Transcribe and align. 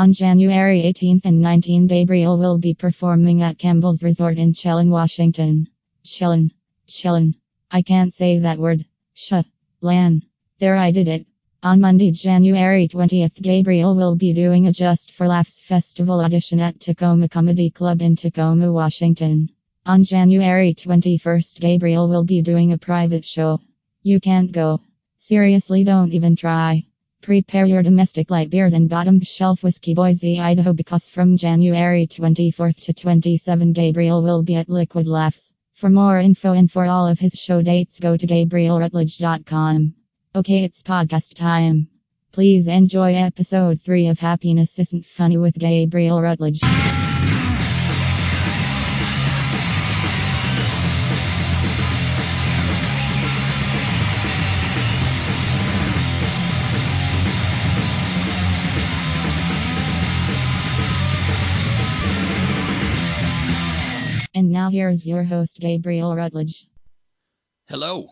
On 0.00 0.14
January 0.14 0.80
18th 0.84 1.26
and 1.26 1.44
19th, 1.44 1.88
Gabriel 1.88 2.38
will 2.38 2.56
be 2.56 2.72
performing 2.72 3.42
at 3.42 3.58
Campbell's 3.58 4.02
Resort 4.02 4.38
in 4.38 4.54
Chelan, 4.54 4.88
Washington. 4.88 5.68
Chelan. 6.02 6.52
Chelan. 6.86 7.34
I 7.70 7.82
can't 7.82 8.14
say 8.14 8.38
that 8.38 8.58
word. 8.58 8.86
Sh. 9.12 9.34
Lan. 9.82 10.22
There 10.58 10.74
I 10.74 10.90
did 10.90 11.06
it. 11.06 11.26
On 11.62 11.82
Monday, 11.82 12.12
January 12.12 12.88
20th, 12.88 13.42
Gabriel 13.42 13.94
will 13.94 14.16
be 14.16 14.32
doing 14.32 14.68
a 14.68 14.72
Just 14.72 15.12
for 15.12 15.28
Laughs 15.28 15.60
festival 15.60 16.22
audition 16.22 16.60
at 16.60 16.80
Tacoma 16.80 17.28
Comedy 17.28 17.68
Club 17.68 18.00
in 18.00 18.16
Tacoma, 18.16 18.72
Washington. 18.72 19.50
On 19.84 20.02
January 20.02 20.72
21st, 20.72 21.60
Gabriel 21.60 22.08
will 22.08 22.24
be 22.24 22.40
doing 22.40 22.72
a 22.72 22.78
private 22.78 23.26
show. 23.26 23.60
You 24.02 24.18
can't 24.18 24.50
go. 24.50 24.80
Seriously, 25.18 25.84
don't 25.84 26.14
even 26.14 26.36
try. 26.36 26.86
Prepare 27.22 27.66
your 27.66 27.82
domestic 27.82 28.30
light 28.30 28.48
beers 28.48 28.72
and 28.72 28.88
bottom 28.88 29.20
shelf 29.20 29.62
whiskey, 29.62 29.92
Boise, 29.92 30.40
Idaho, 30.40 30.72
because 30.72 31.10
from 31.10 31.36
January 31.36 32.06
24th 32.06 32.80
to 32.84 32.94
27, 32.94 33.74
Gabriel 33.74 34.22
will 34.22 34.42
be 34.42 34.54
at 34.54 34.70
Liquid 34.70 35.06
Laughs. 35.06 35.52
For 35.74 35.90
more 35.90 36.18
info 36.18 36.54
and 36.54 36.70
for 36.70 36.86
all 36.86 37.06
of 37.06 37.18
his 37.18 37.34
show 37.34 37.60
dates, 37.60 38.00
go 38.00 38.16
to 38.16 38.26
GabrielRutledge.com. 38.26 39.94
Okay, 40.34 40.64
it's 40.64 40.82
podcast 40.82 41.34
time. 41.34 41.88
Please 42.32 42.68
enjoy 42.68 43.14
episode 43.14 43.82
3 43.82 44.08
of 44.08 44.18
Happiness 44.18 44.78
Isn't 44.78 45.04
Funny 45.04 45.36
with 45.36 45.58
Gabriel 45.58 46.22
Rutledge. 46.22 46.60
Now 64.60 64.68
here's 64.68 65.06
your 65.06 65.24
host, 65.24 65.58
Gabriel 65.58 66.14
Rutledge. 66.14 66.66
Hello. 67.66 68.08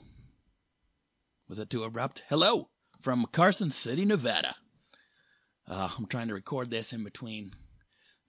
Was 1.46 1.58
that 1.58 1.68
too 1.68 1.84
abrupt? 1.84 2.22
Hello 2.30 2.70
from 3.02 3.26
Carson 3.32 3.70
City, 3.70 4.06
Nevada. 4.06 4.54
Uh, 5.68 5.90
I'm 5.98 6.06
trying 6.06 6.28
to 6.28 6.34
record 6.34 6.70
this 6.70 6.94
in 6.94 7.04
between 7.04 7.52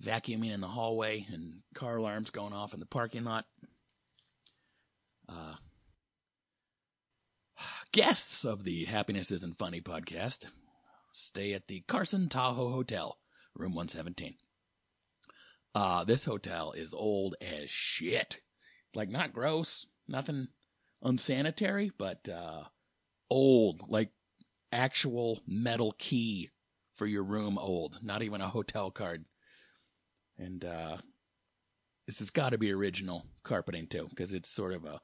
vacuuming 0.03 0.52
in 0.52 0.59
the 0.59 0.67
hallway 0.67 1.25
and 1.31 1.62
car 1.73 1.95
alarms 1.95 2.30
going 2.30 2.52
off 2.52 2.73
in 2.73 2.81
the 2.81 2.86
parking 2.86 3.23
lot. 3.23 3.45
Uh, 5.30 5.56
guests 7.94 8.44
of 8.44 8.66
the 8.66 8.84
Happiness 8.84 9.31
Isn't 9.31 9.58
Funny 9.58 9.80
podcast 9.80 10.45
stay 11.14 11.53
at 11.53 11.67
the 11.67 11.86
Carson 11.88 12.28
Tahoe 12.28 12.70
Hotel, 12.70 13.17
room 13.56 13.75
117. 13.75 14.36
Uh, 15.75 16.03
this 16.03 16.25
hotel 16.25 16.72
is 16.72 16.94
old 16.94 17.36
as 17.42 17.70
shit. 17.70 18.42
Like, 18.95 19.09
not 19.09 19.34
gross, 19.34 19.86
nothing 20.08 20.48
unsanitary, 21.02 21.92
but 21.98 22.28
uh, 22.28 22.64
old, 23.30 23.81
like 23.88 24.09
actual 24.72 25.42
metal 25.47 25.94
key 25.97 26.50
for 26.95 27.06
your 27.06 27.23
room 27.23 27.58
old, 27.58 28.00
not 28.02 28.23
even 28.23 28.42
a 28.42 28.50
hotel 28.50 28.92
card. 28.92 29.25
And 30.38 30.66
uh, 30.66 30.97
this 32.08 32.20
has 32.20 32.30
got 32.30 32.50
to 32.50 32.58
be 32.58 32.72
original 32.72 33.25
carpeting 33.44 33.88
too, 33.88 34.08
because 34.09 34.34
it's 34.34 34.50
sort 34.50 34.73
of 34.73 34.86
a 34.86 35.00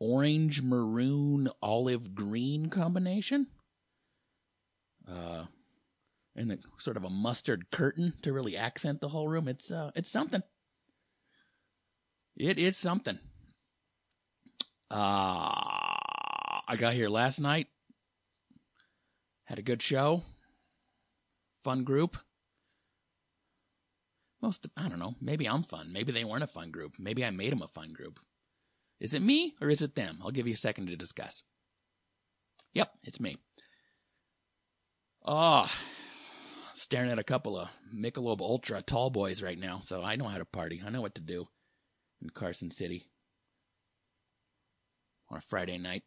orange, 0.00 0.62
maroon, 0.62 1.48
olive 1.62 2.14
green 2.14 2.68
combination. 2.70 3.46
Uh, 5.10 5.44
and 6.38 6.52
a, 6.52 6.58
sort 6.78 6.96
of 6.96 7.04
a 7.04 7.10
mustard 7.10 7.70
curtain 7.70 8.14
to 8.22 8.32
really 8.32 8.56
accent 8.56 9.00
the 9.00 9.08
whole 9.08 9.28
room. 9.28 9.48
It's 9.48 9.70
uh, 9.70 9.90
it's 9.94 10.10
something. 10.10 10.42
It 12.36 12.58
is 12.58 12.76
something. 12.76 13.18
Uh, 14.90 15.50
I 16.66 16.76
got 16.78 16.94
here 16.94 17.08
last 17.08 17.40
night. 17.40 17.66
Had 19.44 19.58
a 19.58 19.62
good 19.62 19.82
show. 19.82 20.22
Fun 21.64 21.84
group. 21.84 22.16
Most, 24.40 24.68
I 24.76 24.88
don't 24.88 25.00
know. 25.00 25.16
Maybe 25.20 25.48
I'm 25.48 25.64
fun. 25.64 25.92
Maybe 25.92 26.12
they 26.12 26.24
weren't 26.24 26.44
a 26.44 26.46
fun 26.48 26.70
group. 26.70 26.94
Maybe 26.98 27.24
I 27.24 27.30
made 27.30 27.50
them 27.50 27.62
a 27.62 27.68
fun 27.68 27.92
group. 27.92 28.20
Is 29.00 29.14
it 29.14 29.22
me 29.22 29.54
or 29.60 29.68
is 29.68 29.82
it 29.82 29.96
them? 29.96 30.18
I'll 30.22 30.30
give 30.30 30.46
you 30.46 30.54
a 30.54 30.56
second 30.56 30.86
to 30.86 30.96
discuss. 30.96 31.42
Yep, 32.74 32.90
it's 33.02 33.20
me. 33.20 33.36
Oh, 35.24 35.66
staring 36.78 37.10
at 37.10 37.18
a 37.18 37.24
couple 37.24 37.58
of 37.58 37.68
Michelob 37.94 38.40
Ultra 38.40 38.82
tall 38.82 39.10
boys 39.10 39.42
right 39.42 39.58
now, 39.58 39.80
so 39.84 40.02
I 40.02 40.16
know 40.16 40.28
how 40.28 40.38
to 40.38 40.44
party. 40.44 40.82
I 40.84 40.90
know 40.90 41.02
what 41.02 41.16
to 41.16 41.22
do 41.22 41.48
in 42.22 42.30
Carson 42.30 42.70
City 42.70 43.10
on 45.28 45.38
a 45.38 45.42
Friday 45.42 45.78
night. 45.78 46.04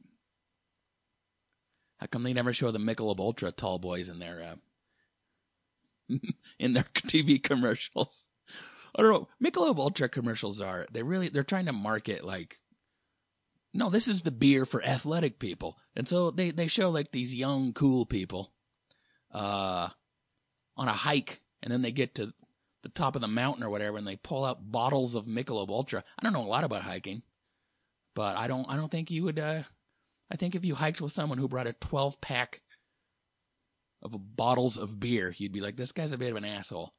How 1.97 2.07
come 2.07 2.23
they 2.23 2.33
never 2.33 2.53
show 2.53 2.71
the 2.71 2.79
Michelob 2.79 3.19
Ultra 3.19 3.51
tall 3.51 3.79
boys 3.79 4.09
in 4.09 4.19
their 4.19 4.41
uh, 6.09 6.15
in 6.59 6.73
their 6.73 6.83
TV 6.95 7.41
commercials? 7.41 8.25
I 8.95 9.01
don't 9.01 9.11
know. 9.11 9.27
Michelob 9.43 9.77
Ultra 9.77 10.09
commercials 10.09 10.61
are 10.61 10.87
they 10.91 11.03
really 11.03 11.29
they're 11.29 11.43
trying 11.43 11.67
to 11.67 11.73
market 11.73 12.23
like 12.23 12.57
no, 13.73 13.89
this 13.89 14.07
is 14.07 14.21
the 14.21 14.31
beer 14.31 14.65
for 14.65 14.83
athletic 14.83 15.39
people. 15.39 15.77
And 15.95 16.07
so 16.07 16.31
they 16.31 16.51
they 16.51 16.67
show 16.67 16.89
like 16.89 17.11
these 17.11 17.33
young 17.33 17.73
cool 17.73 18.05
people 18.05 18.51
uh 19.33 19.89
on 20.81 20.87
a 20.87 20.93
hike 20.93 21.41
and 21.61 21.71
then 21.71 21.83
they 21.83 21.91
get 21.91 22.15
to 22.15 22.33
the 22.81 22.89
top 22.89 23.15
of 23.15 23.21
the 23.21 23.27
mountain 23.27 23.63
or 23.63 23.69
whatever 23.69 23.97
and 23.97 24.07
they 24.07 24.15
pull 24.15 24.43
out 24.43 24.71
bottles 24.71 25.13
of 25.15 25.25
Michelob 25.25 25.69
Ultra. 25.69 26.03
I 26.17 26.23
don't 26.23 26.33
know 26.33 26.43
a 26.43 26.47
lot 26.47 26.63
about 26.63 26.81
hiking, 26.81 27.21
but 28.15 28.35
I 28.35 28.47
don't 28.47 28.67
I 28.67 28.75
don't 28.75 28.89
think 28.89 29.11
you 29.11 29.23
would 29.23 29.37
uh 29.37 29.61
I 30.31 30.37
think 30.37 30.55
if 30.55 30.65
you 30.65 30.73
hiked 30.73 30.99
with 30.99 31.11
someone 31.11 31.37
who 31.37 31.47
brought 31.47 31.67
a 31.67 31.73
12 31.73 32.19
pack 32.19 32.61
of 34.01 34.35
bottles 34.35 34.77
of 34.79 34.99
beer, 34.99 35.35
you'd 35.37 35.51
be 35.51 35.61
like, 35.61 35.75
this 35.75 35.91
guy's 35.91 36.13
a 36.13 36.17
bit 36.17 36.31
of 36.31 36.37
an 36.37 36.45
asshole. 36.45 36.93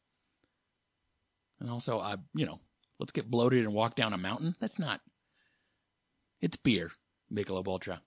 And 1.58 1.70
also, 1.70 1.98
uh, 1.98 2.18
you 2.34 2.46
know, 2.46 2.60
let's 3.00 3.10
get 3.10 3.30
bloated 3.30 3.64
and 3.64 3.74
walk 3.74 3.96
down 3.96 4.12
a 4.12 4.18
mountain. 4.18 4.54
That's 4.60 4.78
not. 4.78 5.00
It's 6.40 6.56
beer, 6.56 6.92
Michelob 7.32 7.66
Ultra. 7.66 8.02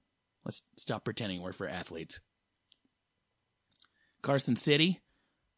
Let's 0.46 0.62
stop 0.78 1.04
pretending 1.04 1.42
we're 1.42 1.54
for 1.54 1.68
athletes. 1.68 2.22
Carson 4.22 4.56
City, 4.56 5.02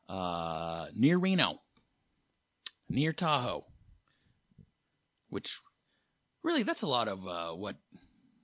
uh, 0.10 0.88
near 0.96 1.18
Reno, 1.18 1.62
near 2.90 3.14
Tahoe, 3.14 3.66
which 5.30 5.60
really 6.44 6.64
that's 6.64 6.82
a 6.82 6.88
lot 6.88 7.08
of 7.08 7.28
uh, 7.28 7.52
what 7.52 7.76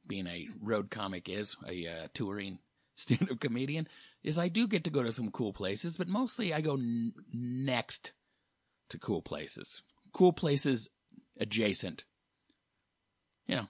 being 0.06 0.28
a 0.28 0.48
road 0.62 0.90
comic 0.90 1.30
is, 1.30 1.56
a 1.68 1.88
uh, 1.88 2.08
touring 2.14 2.60
stand 2.96 3.32
up 3.32 3.40
comedian, 3.40 3.88
is 4.24 4.38
I 4.38 4.50
do 4.50 4.68
get 4.68 4.84
to 4.84 4.90
go 4.90 5.04
to 5.04 5.12
some 5.12 5.32
cool 5.32 5.54
places, 5.54 5.98
but 5.98 6.08
mostly 6.08 6.54
I 6.54 6.62
go 6.62 6.74
n- 6.74 7.14
next 7.34 8.14
to 8.90 9.00
cool 9.00 9.22
places. 9.22 9.82
Cool 10.12 10.34
places 10.34 10.90
adjacent. 11.40 12.06
You 13.48 13.56
know, 13.56 13.68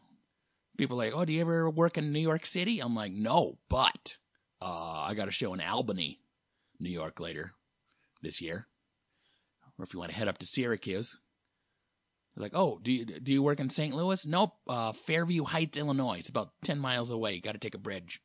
people 0.78 0.98
like, 0.98 1.14
oh, 1.16 1.26
do 1.26 1.34
you 1.34 1.42
ever 1.42 1.70
work 1.70 1.98
in 1.98 2.12
New 2.12 2.20
York 2.20 2.46
City? 2.46 2.80
I'm 2.80 2.96
like, 2.96 3.14
no, 3.14 3.58
but 3.70 4.18
uh, 4.62 5.06
I 5.08 5.14
got 5.16 5.28
a 5.28 5.32
show 5.32 5.54
in 5.54 5.62
Albany, 5.62 6.20
New 6.80 6.92
York 6.92 7.20
later 7.20 7.54
this 8.24 8.42
year. 8.42 8.68
Or 9.78 9.86
if 9.86 9.94
you 9.94 10.00
want 10.00 10.12
to 10.12 10.18
head 10.18 10.28
up 10.28 10.40
to 10.40 10.46
Syracuse, 10.46 11.18
like, 12.36 12.54
oh, 12.56 12.80
do 12.82 12.92
you 12.92 13.06
do 13.06 13.32
you 13.32 13.44
work 13.44 13.60
in 13.60 13.70
St. 13.70 13.94
Louis? 13.94 14.26
Nope, 14.26 14.54
uh, 14.68 14.94
Fairview 14.94 15.44
Heights, 15.44 15.78
Illinois. 15.78 16.18
It's 16.20 16.30
about 16.30 16.50
ten 16.64 16.80
miles 16.80 17.12
away. 17.12 17.40
Got 17.40 17.52
to 17.52 17.60
take 17.60 17.76
a 17.76 17.80
bridge. 17.80 18.22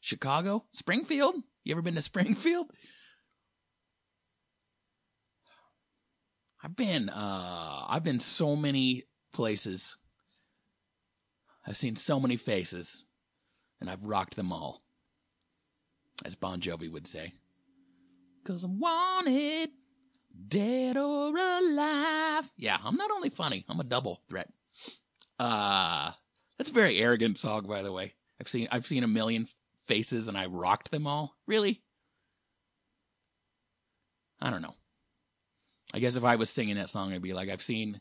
Chicago, 0.00 0.64
Springfield. 0.72 1.36
You 1.64 1.74
ever 1.74 1.82
been 1.82 1.94
to 1.94 2.02
Springfield? 2.02 2.66
I've 6.62 6.74
been. 6.74 7.08
Uh, 7.08 7.84
I've 7.88 8.04
been 8.04 8.20
so 8.20 8.56
many 8.56 9.04
places. 9.32 9.96
I've 11.64 11.76
seen 11.76 11.94
so 11.94 12.18
many 12.18 12.36
faces, 12.36 13.04
and 13.80 13.88
I've 13.88 14.04
rocked 14.04 14.34
them 14.34 14.52
all, 14.52 14.82
as 16.24 16.34
Bon 16.34 16.60
Jovi 16.60 16.90
would 16.90 17.06
say. 17.06 17.32
Cause 18.44 18.64
I'm 18.64 18.78
wanted. 18.78 19.70
Dead 20.48 20.96
or 20.96 21.36
alive. 21.36 22.44
Yeah, 22.56 22.78
I'm 22.82 22.96
not 22.96 23.10
only 23.10 23.28
funny, 23.28 23.64
I'm 23.68 23.80
a 23.80 23.84
double 23.84 24.20
threat. 24.28 24.48
Uh 25.38 26.12
that's 26.56 26.70
a 26.70 26.74
very 26.74 26.98
arrogant 26.98 27.38
song, 27.38 27.66
by 27.66 27.82
the 27.82 27.92
way. 27.92 28.14
I've 28.40 28.48
seen 28.48 28.68
I've 28.70 28.86
seen 28.86 29.04
a 29.04 29.08
million 29.08 29.48
faces 29.86 30.28
and 30.28 30.36
I 30.36 30.46
rocked 30.46 30.90
them 30.90 31.06
all. 31.06 31.34
Really? 31.46 31.82
I 34.40 34.50
don't 34.50 34.62
know. 34.62 34.74
I 35.92 35.98
guess 35.98 36.16
if 36.16 36.24
I 36.24 36.36
was 36.36 36.50
singing 36.50 36.76
that 36.76 36.90
song, 36.90 37.12
I'd 37.12 37.22
be 37.22 37.32
like, 37.32 37.48
I've 37.48 37.62
seen 37.62 38.00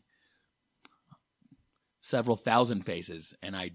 several 2.02 2.36
thousand 2.36 2.86
faces 2.86 3.34
and 3.42 3.56
I 3.56 3.72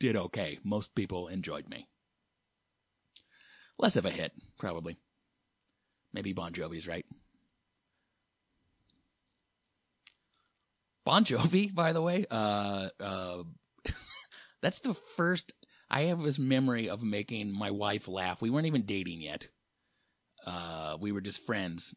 did 0.00 0.16
okay. 0.16 0.58
Most 0.64 0.94
people 0.94 1.28
enjoyed 1.28 1.68
me. 1.68 1.86
Less 3.78 3.96
of 3.96 4.06
a 4.06 4.10
hit, 4.10 4.32
probably. 4.58 4.96
Maybe 6.12 6.32
Bon 6.32 6.52
Jovi's 6.52 6.86
right. 6.86 7.06
Bon 11.04 11.24
Jovi, 11.24 11.74
by 11.74 11.92
the 11.92 12.02
way, 12.02 12.26
uh, 12.30 12.88
uh, 13.00 13.42
that's 14.62 14.78
the 14.80 14.94
first 15.16 15.52
I 15.92 16.04
have 16.04 16.22
this 16.22 16.38
memory 16.38 16.88
of 16.88 17.02
making 17.02 17.52
my 17.52 17.70
wife 17.70 18.08
laugh. 18.08 18.40
We 18.40 18.48
weren't 18.50 18.66
even 18.66 18.86
dating 18.86 19.20
yet. 19.20 19.46
Uh, 20.46 20.96
we 20.98 21.12
were 21.12 21.20
just 21.20 21.44
friends 21.44 21.94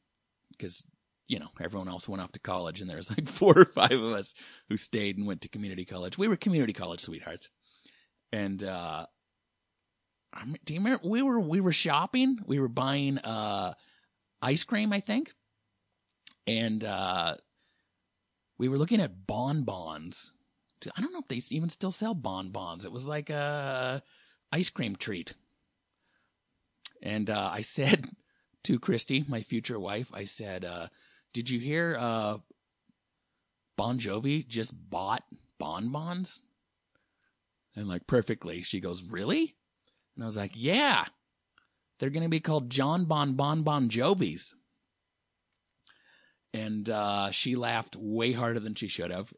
because, 0.51 0.83
you 1.27 1.39
know, 1.39 1.47
everyone 1.61 1.87
else 1.87 2.09
went 2.09 2.21
off 2.21 2.33
to 2.33 2.39
college 2.39 2.81
and 2.81 2.89
there 2.89 2.97
was 2.97 3.09
like 3.09 3.27
four 3.29 3.57
or 3.57 3.65
five 3.65 3.91
of 3.93 4.11
us 4.11 4.33
who 4.69 4.75
stayed 4.75 5.17
and 5.17 5.25
went 5.25 5.41
to 5.41 5.49
community 5.49 5.85
college. 5.85 6.17
We 6.17 6.27
were 6.27 6.35
community 6.35 6.73
college 6.73 6.99
sweethearts. 6.99 7.49
And, 8.33 8.63
uh, 8.63 9.05
do 10.65 10.73
you 10.73 10.79
remember 10.79 11.07
we 11.07 11.21
were, 11.21 11.39
we 11.39 11.61
were 11.61 11.73
shopping. 11.73 12.39
We 12.45 12.59
were 12.59 12.67
buying, 12.67 13.17
uh, 13.19 13.73
ice 14.41 14.63
cream, 14.63 14.93
I 14.93 14.99
think. 14.99 15.33
And, 16.47 16.83
uh, 16.83 17.35
we 18.57 18.69
were 18.69 18.77
looking 18.77 19.01
at 19.01 19.27
bonbons. 19.27 20.31
I 20.95 21.01
don't 21.01 21.13
know 21.13 21.19
if 21.19 21.27
they 21.27 21.41
even 21.55 21.69
still 21.69 21.91
sell 21.91 22.13
bonbons. 22.13 22.85
It 22.85 22.91
was 22.91 23.07
like 23.07 23.29
a 23.29 24.01
ice 24.51 24.69
cream 24.69 24.95
treat. 24.95 25.33
And 27.01 27.29
uh, 27.29 27.49
I 27.51 27.61
said 27.61 28.09
to 28.63 28.79
Christy, 28.79 29.25
my 29.27 29.41
future 29.41 29.79
wife, 29.79 30.09
I 30.13 30.25
said, 30.25 30.63
uh, 30.63 30.87
"Did 31.33 31.49
you 31.49 31.59
hear 31.59 31.97
uh, 31.99 32.37
Bon 33.77 33.99
Jovi 33.99 34.47
just 34.47 34.73
bought 34.89 35.23
bonbons?" 35.59 36.41
And 37.75 37.87
like 37.87 38.07
perfectly, 38.07 38.61
she 38.61 38.79
goes, 38.79 39.03
"Really?" 39.03 39.55
And 40.15 40.23
I 40.23 40.25
was 40.25 40.37
like, 40.37 40.51
"Yeah, 40.55 41.05
they're 41.99 42.09
going 42.09 42.23
to 42.23 42.29
be 42.29 42.39
called 42.39 42.69
John 42.69 43.05
Bon 43.05 43.35
Bon 43.35 43.63
Bon 43.63 43.89
Jovis." 43.89 44.53
and 46.55 46.89
uh, 46.89 47.31
she 47.31 47.57
laughed 47.57 47.97
way 47.97 48.31
harder 48.31 48.61
than 48.61 48.75
she 48.75 48.87
should 48.87 49.11
have. 49.11 49.33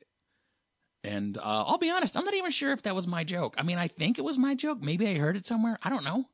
And 1.03 1.35
uh, 1.37 1.41
I'll 1.65 1.79
be 1.79 1.89
honest, 1.89 2.15
I'm 2.15 2.25
not 2.25 2.35
even 2.35 2.51
sure 2.51 2.71
if 2.73 2.83
that 2.83 2.93
was 2.93 3.07
my 3.07 3.23
joke. 3.23 3.55
I 3.57 3.63
mean, 3.63 3.79
I 3.79 3.87
think 3.87 4.19
it 4.19 4.23
was 4.23 4.37
my 4.37 4.53
joke. 4.53 4.83
Maybe 4.83 5.07
I 5.07 5.15
heard 5.15 5.35
it 5.35 5.45
somewhere. 5.45 5.79
I 5.81 5.89
don't 5.89 6.03
know. 6.03 6.25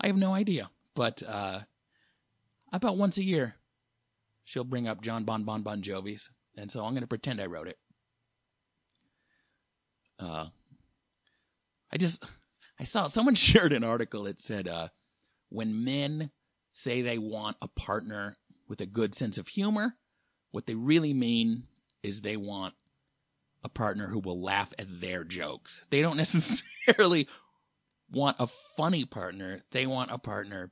I 0.00 0.08
have 0.08 0.16
no 0.16 0.34
idea. 0.34 0.70
But 0.96 1.22
uh, 1.22 1.60
about 2.72 2.96
once 2.96 3.16
a 3.18 3.22
year, 3.22 3.54
she'll 4.42 4.64
bring 4.64 4.88
up 4.88 5.02
John 5.02 5.22
Bon 5.24 5.44
Bon 5.44 5.62
Bon 5.62 5.80
Jovi's, 5.82 6.30
and 6.56 6.68
so 6.68 6.84
I'm 6.84 6.92
going 6.92 7.02
to 7.02 7.06
pretend 7.08 7.40
I 7.40 7.46
wrote 7.46 7.68
it. 7.68 7.78
Uh, 10.18 10.46
I 11.92 11.96
just 11.96 12.24
I 12.78 12.84
saw 12.84 13.08
someone 13.08 13.34
shared 13.34 13.72
an 13.72 13.84
article 13.84 14.24
that 14.24 14.40
said 14.40 14.68
uh, 14.68 14.88
when 15.48 15.84
men 15.84 16.30
say 16.72 17.02
they 17.02 17.18
want 17.18 17.56
a 17.62 17.68
partner 17.68 18.34
with 18.68 18.80
a 18.80 18.86
good 18.86 19.14
sense 19.14 19.38
of 19.38 19.48
humor. 19.48 19.94
What 20.50 20.66
they 20.66 20.74
really 20.74 21.14
mean 21.14 21.64
is 22.02 22.20
they 22.20 22.36
want 22.36 22.74
a 23.62 23.68
partner 23.68 24.06
who 24.06 24.18
will 24.18 24.40
laugh 24.40 24.72
at 24.78 25.00
their 25.00 25.24
jokes. 25.24 25.84
They 25.90 26.02
don't 26.02 26.16
necessarily 26.96 27.28
want 28.10 28.36
a 28.38 28.46
funny 28.76 29.04
partner. 29.04 29.62
They 29.72 29.86
want 29.86 30.10
a 30.10 30.18
partner 30.18 30.70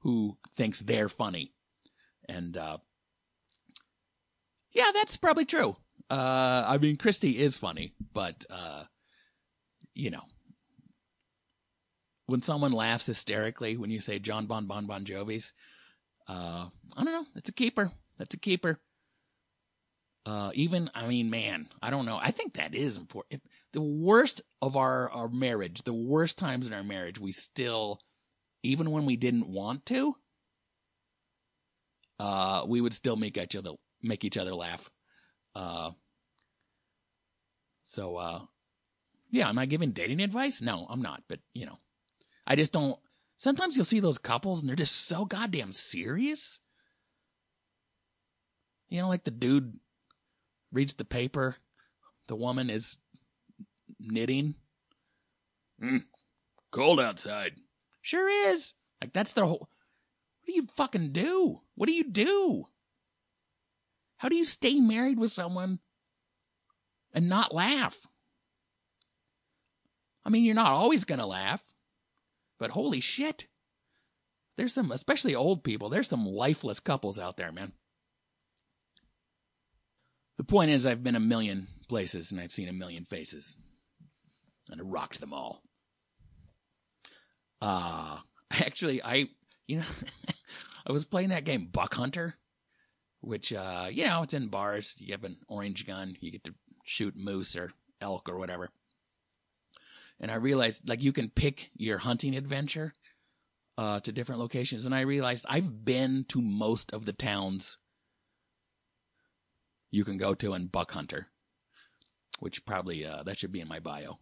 who 0.00 0.36
thinks 0.56 0.80
they're 0.80 1.08
funny. 1.08 1.52
And, 2.28 2.56
uh, 2.56 2.78
yeah, 4.72 4.90
that's 4.94 5.16
probably 5.16 5.44
true. 5.44 5.76
Uh, 6.08 6.64
I 6.66 6.78
mean, 6.78 6.96
Christy 6.96 7.38
is 7.38 7.56
funny, 7.56 7.94
but, 8.12 8.44
uh, 8.50 8.84
you 10.00 10.10
know, 10.10 10.22
when 12.26 12.40
someone 12.40 12.72
laughs 12.72 13.04
hysterically 13.04 13.76
when 13.76 13.90
you 13.90 14.00
say 14.00 14.18
John 14.18 14.46
Bon 14.46 14.66
Bon 14.66 14.86
Bon 14.86 15.04
Jovi's, 15.04 15.52
uh, 16.26 16.68
I 16.96 17.04
don't 17.04 17.12
know. 17.12 17.26
It's 17.36 17.50
a 17.50 17.52
keeper. 17.52 17.92
That's 18.18 18.34
a 18.34 18.38
keeper. 18.38 18.78
Uh, 20.24 20.52
even, 20.54 20.90
I 20.94 21.06
mean, 21.06 21.28
man, 21.28 21.68
I 21.82 21.90
don't 21.90 22.06
know. 22.06 22.18
I 22.20 22.30
think 22.30 22.54
that 22.54 22.74
is 22.74 22.96
important. 22.96 23.42
If 23.42 23.50
the 23.72 23.82
worst 23.82 24.40
of 24.62 24.76
our, 24.76 25.10
our 25.10 25.28
marriage, 25.28 25.82
the 25.82 25.92
worst 25.92 26.38
times 26.38 26.66
in 26.66 26.72
our 26.72 26.82
marriage, 26.82 27.18
we 27.18 27.32
still, 27.32 28.00
even 28.62 28.90
when 28.90 29.06
we 29.06 29.16
didn't 29.16 29.48
want 29.48 29.84
to, 29.86 30.14
uh, 32.18 32.64
we 32.66 32.80
would 32.80 32.94
still 32.94 33.16
make 33.16 33.36
each 33.36 33.56
other, 33.56 33.72
make 34.02 34.24
each 34.24 34.36
other 34.38 34.54
laugh. 34.54 34.90
Uh, 35.54 35.90
so, 37.84 38.16
uh, 38.16 38.40
yeah, 39.30 39.48
am 39.48 39.58
I 39.58 39.66
giving 39.66 39.92
dating 39.92 40.20
advice? 40.20 40.60
No, 40.60 40.86
I'm 40.90 41.02
not, 41.02 41.22
but 41.28 41.40
you 41.54 41.66
know, 41.66 41.78
I 42.46 42.56
just 42.56 42.72
don't, 42.72 42.98
Sometimes 43.40 43.74
you'll 43.74 43.86
see 43.86 44.00
those 44.00 44.18
couples 44.18 44.60
and 44.60 44.68
they're 44.68 44.76
just 44.76 45.06
so 45.06 45.24
goddamn 45.24 45.72
serious. 45.72 46.60
You 48.90 49.00
know, 49.00 49.08
like 49.08 49.24
the 49.24 49.30
dude 49.30 49.80
reads 50.70 50.92
the 50.92 51.06
paper, 51.06 51.56
the 52.28 52.36
woman 52.36 52.68
is 52.68 52.98
knitting. 53.98 54.56
Mm, 55.82 56.04
cold 56.70 57.00
outside. 57.00 57.52
Sure 58.02 58.28
is. 58.28 58.74
Like 59.00 59.14
that's 59.14 59.32
their 59.32 59.46
whole. 59.46 59.60
What 59.60 60.46
do 60.46 60.52
you 60.52 60.66
fucking 60.76 61.12
do? 61.12 61.62
What 61.76 61.86
do 61.86 61.94
you 61.94 62.04
do? 62.04 62.66
How 64.18 64.28
do 64.28 64.36
you 64.36 64.44
stay 64.44 64.80
married 64.80 65.18
with 65.18 65.32
someone 65.32 65.78
and 67.14 67.26
not 67.26 67.54
laugh? 67.54 67.96
I 70.24 70.30
mean, 70.30 70.44
you're 70.44 70.54
not 70.54 70.72
always 70.72 71.04
gonna 71.04 71.26
laugh. 71.26 71.62
But 72.60 72.70
holy 72.70 73.00
shit. 73.00 73.48
There's 74.56 74.74
some, 74.74 74.92
especially 74.92 75.34
old 75.34 75.64
people, 75.64 75.88
there's 75.88 76.08
some 76.08 76.26
lifeless 76.26 76.78
couples 76.78 77.18
out 77.18 77.38
there, 77.38 77.50
man. 77.50 77.72
The 80.36 80.44
point 80.44 80.70
is, 80.70 80.84
I've 80.84 81.02
been 81.02 81.16
a 81.16 81.20
million 81.20 81.66
places 81.88 82.30
and 82.30 82.40
I've 82.40 82.52
seen 82.52 82.68
a 82.68 82.72
million 82.72 83.06
faces. 83.06 83.56
And 84.70 84.80
I 84.80 84.84
rocked 84.84 85.20
them 85.20 85.32
all. 85.32 85.62
Uh, 87.62 88.18
actually, 88.50 89.02
I, 89.02 89.28
you 89.66 89.78
know, 89.78 89.86
I 90.86 90.92
was 90.92 91.06
playing 91.06 91.30
that 91.30 91.44
game 91.44 91.68
Buck 91.72 91.94
Hunter, 91.94 92.34
which, 93.22 93.52
uh, 93.54 93.88
you 93.90 94.04
know, 94.04 94.22
it's 94.22 94.34
in 94.34 94.48
bars. 94.48 94.94
You 94.98 95.12
have 95.12 95.24
an 95.24 95.38
orange 95.48 95.86
gun, 95.86 96.16
you 96.20 96.30
get 96.30 96.44
to 96.44 96.54
shoot 96.84 97.16
moose 97.16 97.56
or 97.56 97.72
elk 98.02 98.28
or 98.28 98.38
whatever 98.38 98.70
and 100.20 100.30
I 100.30 100.34
realized 100.34 100.88
like 100.88 101.02
you 101.02 101.12
can 101.12 101.30
pick 101.30 101.70
your 101.74 101.98
hunting 101.98 102.36
adventure 102.36 102.92
uh, 103.78 104.00
to 104.00 104.12
different 104.12 104.40
locations, 104.40 104.84
and 104.84 104.94
I 104.94 105.00
realized 105.00 105.46
I've 105.48 105.84
been 105.84 106.24
to 106.28 106.40
most 106.40 106.92
of 106.92 107.06
the 107.06 107.12
towns 107.12 107.78
you 109.90 110.04
can 110.04 110.18
go 110.18 110.34
to 110.34 110.54
in 110.54 110.66
Buck 110.66 110.92
Hunter, 110.92 111.28
which 112.38 112.64
probably 112.64 113.04
uh, 113.04 113.22
that 113.24 113.38
should 113.38 113.52
be 113.52 113.60
in 113.60 113.68
my 113.68 113.80
bio. 113.80 114.18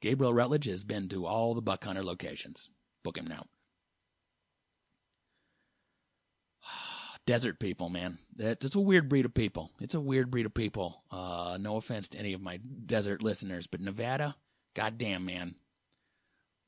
Gabriel 0.00 0.34
Rutledge 0.34 0.66
has 0.66 0.84
been 0.84 1.08
to 1.08 1.24
all 1.24 1.54
the 1.54 1.62
Buck 1.62 1.84
Hunter 1.84 2.04
locations. 2.04 2.68
Book 3.04 3.16
him 3.16 3.26
now. 3.26 3.46
Desert 7.26 7.58
people, 7.58 7.88
man. 7.88 8.18
That's 8.36 8.74
a 8.74 8.80
weird 8.80 9.08
breed 9.08 9.24
of 9.24 9.34
people. 9.34 9.70
It's 9.80 9.94
a 9.94 10.00
weird 10.00 10.30
breed 10.30 10.46
of 10.46 10.54
people. 10.54 11.02
Uh, 11.10 11.58
no 11.60 11.76
offense 11.76 12.08
to 12.08 12.18
any 12.18 12.32
of 12.32 12.40
my 12.40 12.58
desert 12.86 13.22
listeners, 13.22 13.66
but 13.66 13.80
Nevada, 13.80 14.36
goddamn, 14.74 15.24
man. 15.24 15.54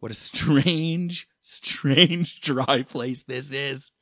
What 0.01 0.11
a 0.11 0.15
strange, 0.17 1.29
strange, 1.41 2.41
dry 2.41 2.83
place 2.83 3.23
this 3.23 3.53
is. 3.53 3.93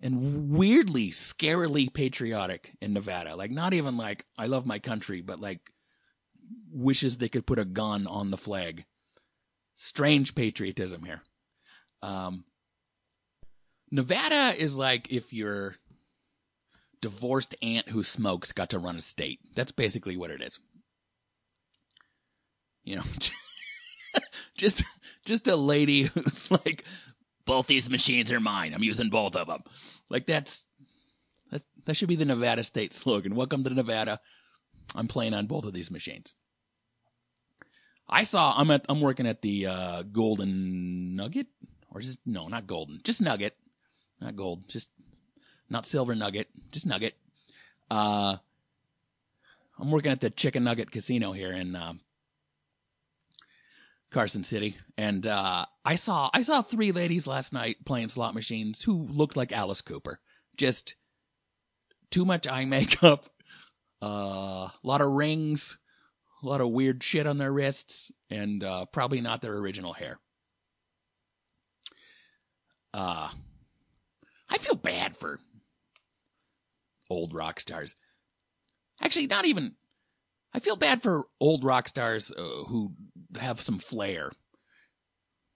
And 0.00 0.50
weirdly, 0.50 1.10
scarily 1.10 1.92
patriotic 1.92 2.76
in 2.82 2.92
Nevada. 2.92 3.34
Like, 3.34 3.50
not 3.50 3.72
even 3.72 3.96
like, 3.96 4.26
I 4.36 4.46
love 4.46 4.66
my 4.66 4.78
country, 4.78 5.22
but 5.22 5.40
like, 5.40 5.60
wishes 6.70 7.16
they 7.16 7.28
could 7.28 7.46
put 7.46 7.58
a 7.58 7.64
gun 7.64 8.06
on 8.06 8.30
the 8.30 8.36
flag. 8.36 8.84
Strange 9.74 10.34
patriotism 10.34 11.02
here. 11.02 11.22
Um, 12.02 12.44
Nevada 13.96 14.54
is 14.62 14.76
like 14.76 15.10
if 15.10 15.32
your 15.32 15.76
divorced 17.00 17.54
aunt 17.62 17.88
who 17.88 18.02
smokes 18.02 18.52
got 18.52 18.68
to 18.70 18.78
run 18.78 18.98
a 18.98 19.00
state. 19.00 19.40
That's 19.54 19.72
basically 19.72 20.18
what 20.18 20.30
it 20.30 20.42
is. 20.42 20.60
You 22.84 22.96
know, 22.96 23.04
just 24.58 24.84
just 25.24 25.48
a 25.48 25.56
lady 25.56 26.02
who's 26.02 26.50
like, 26.50 26.84
both 27.46 27.68
these 27.68 27.88
machines 27.88 28.30
are 28.30 28.38
mine. 28.38 28.74
I'm 28.74 28.82
using 28.82 29.08
both 29.08 29.34
of 29.34 29.46
them. 29.46 29.62
Like 30.10 30.26
that's 30.26 30.64
that 31.50 31.62
that 31.86 31.96
should 31.96 32.08
be 32.08 32.16
the 32.16 32.26
Nevada 32.26 32.64
state 32.64 32.92
slogan. 32.92 33.34
Welcome 33.34 33.64
to 33.64 33.70
Nevada. 33.70 34.20
I'm 34.94 35.08
playing 35.08 35.32
on 35.32 35.46
both 35.46 35.64
of 35.64 35.72
these 35.72 35.90
machines. 35.90 36.34
I 38.06 38.24
saw 38.24 38.52
I'm 38.54 38.70
at 38.70 38.84
I'm 38.90 39.00
working 39.00 39.26
at 39.26 39.40
the 39.40 39.66
uh, 39.66 40.02
Golden 40.02 41.16
Nugget 41.16 41.46
or 41.90 42.02
just 42.02 42.18
no, 42.26 42.48
not 42.48 42.66
Golden, 42.66 43.00
just 43.02 43.22
Nugget 43.22 43.56
not 44.20 44.36
gold, 44.36 44.68
just 44.68 44.88
not 45.68 45.86
silver 45.86 46.14
nugget, 46.14 46.48
just 46.72 46.86
nugget. 46.86 47.14
Uh, 47.90 48.36
I'm 49.78 49.90
working 49.90 50.12
at 50.12 50.20
the 50.20 50.30
Chicken 50.30 50.64
Nugget 50.64 50.90
Casino 50.90 51.32
here, 51.32 51.52
in 51.52 51.76
uh, 51.76 51.94
Carson 54.10 54.44
City, 54.44 54.76
and 54.96 55.26
uh, 55.26 55.66
I 55.84 55.94
saw 55.96 56.30
I 56.32 56.42
saw 56.42 56.62
three 56.62 56.92
ladies 56.92 57.26
last 57.26 57.52
night 57.52 57.84
playing 57.84 58.08
slot 58.08 58.34
machines 58.34 58.82
who 58.82 59.06
looked 59.10 59.36
like 59.36 59.52
Alice 59.52 59.82
Cooper. 59.82 60.20
Just 60.56 60.96
too 62.10 62.24
much 62.24 62.46
eye 62.46 62.64
makeup, 62.64 63.28
uh, 64.02 64.06
a 64.06 64.72
lot 64.82 65.02
of 65.02 65.12
rings, 65.12 65.76
a 66.42 66.46
lot 66.46 66.60
of 66.60 66.70
weird 66.70 67.02
shit 67.02 67.26
on 67.26 67.38
their 67.38 67.52
wrists, 67.52 68.10
and 68.30 68.64
uh, 68.64 68.86
probably 68.86 69.20
not 69.20 69.42
their 69.42 69.54
original 69.58 69.92
hair. 69.92 70.18
Uh, 72.94 73.28
I 74.56 74.58
feel 74.58 74.74
bad 74.74 75.18
for 75.18 75.38
old 77.10 77.34
rock 77.34 77.60
stars. 77.60 77.94
Actually, 79.02 79.26
not 79.26 79.44
even. 79.44 79.74
I 80.54 80.60
feel 80.60 80.76
bad 80.76 81.02
for 81.02 81.24
old 81.38 81.62
rock 81.62 81.88
stars 81.88 82.30
uh, 82.30 82.64
who 82.64 82.92
have 83.38 83.60
some 83.60 83.78
flair, 83.78 84.32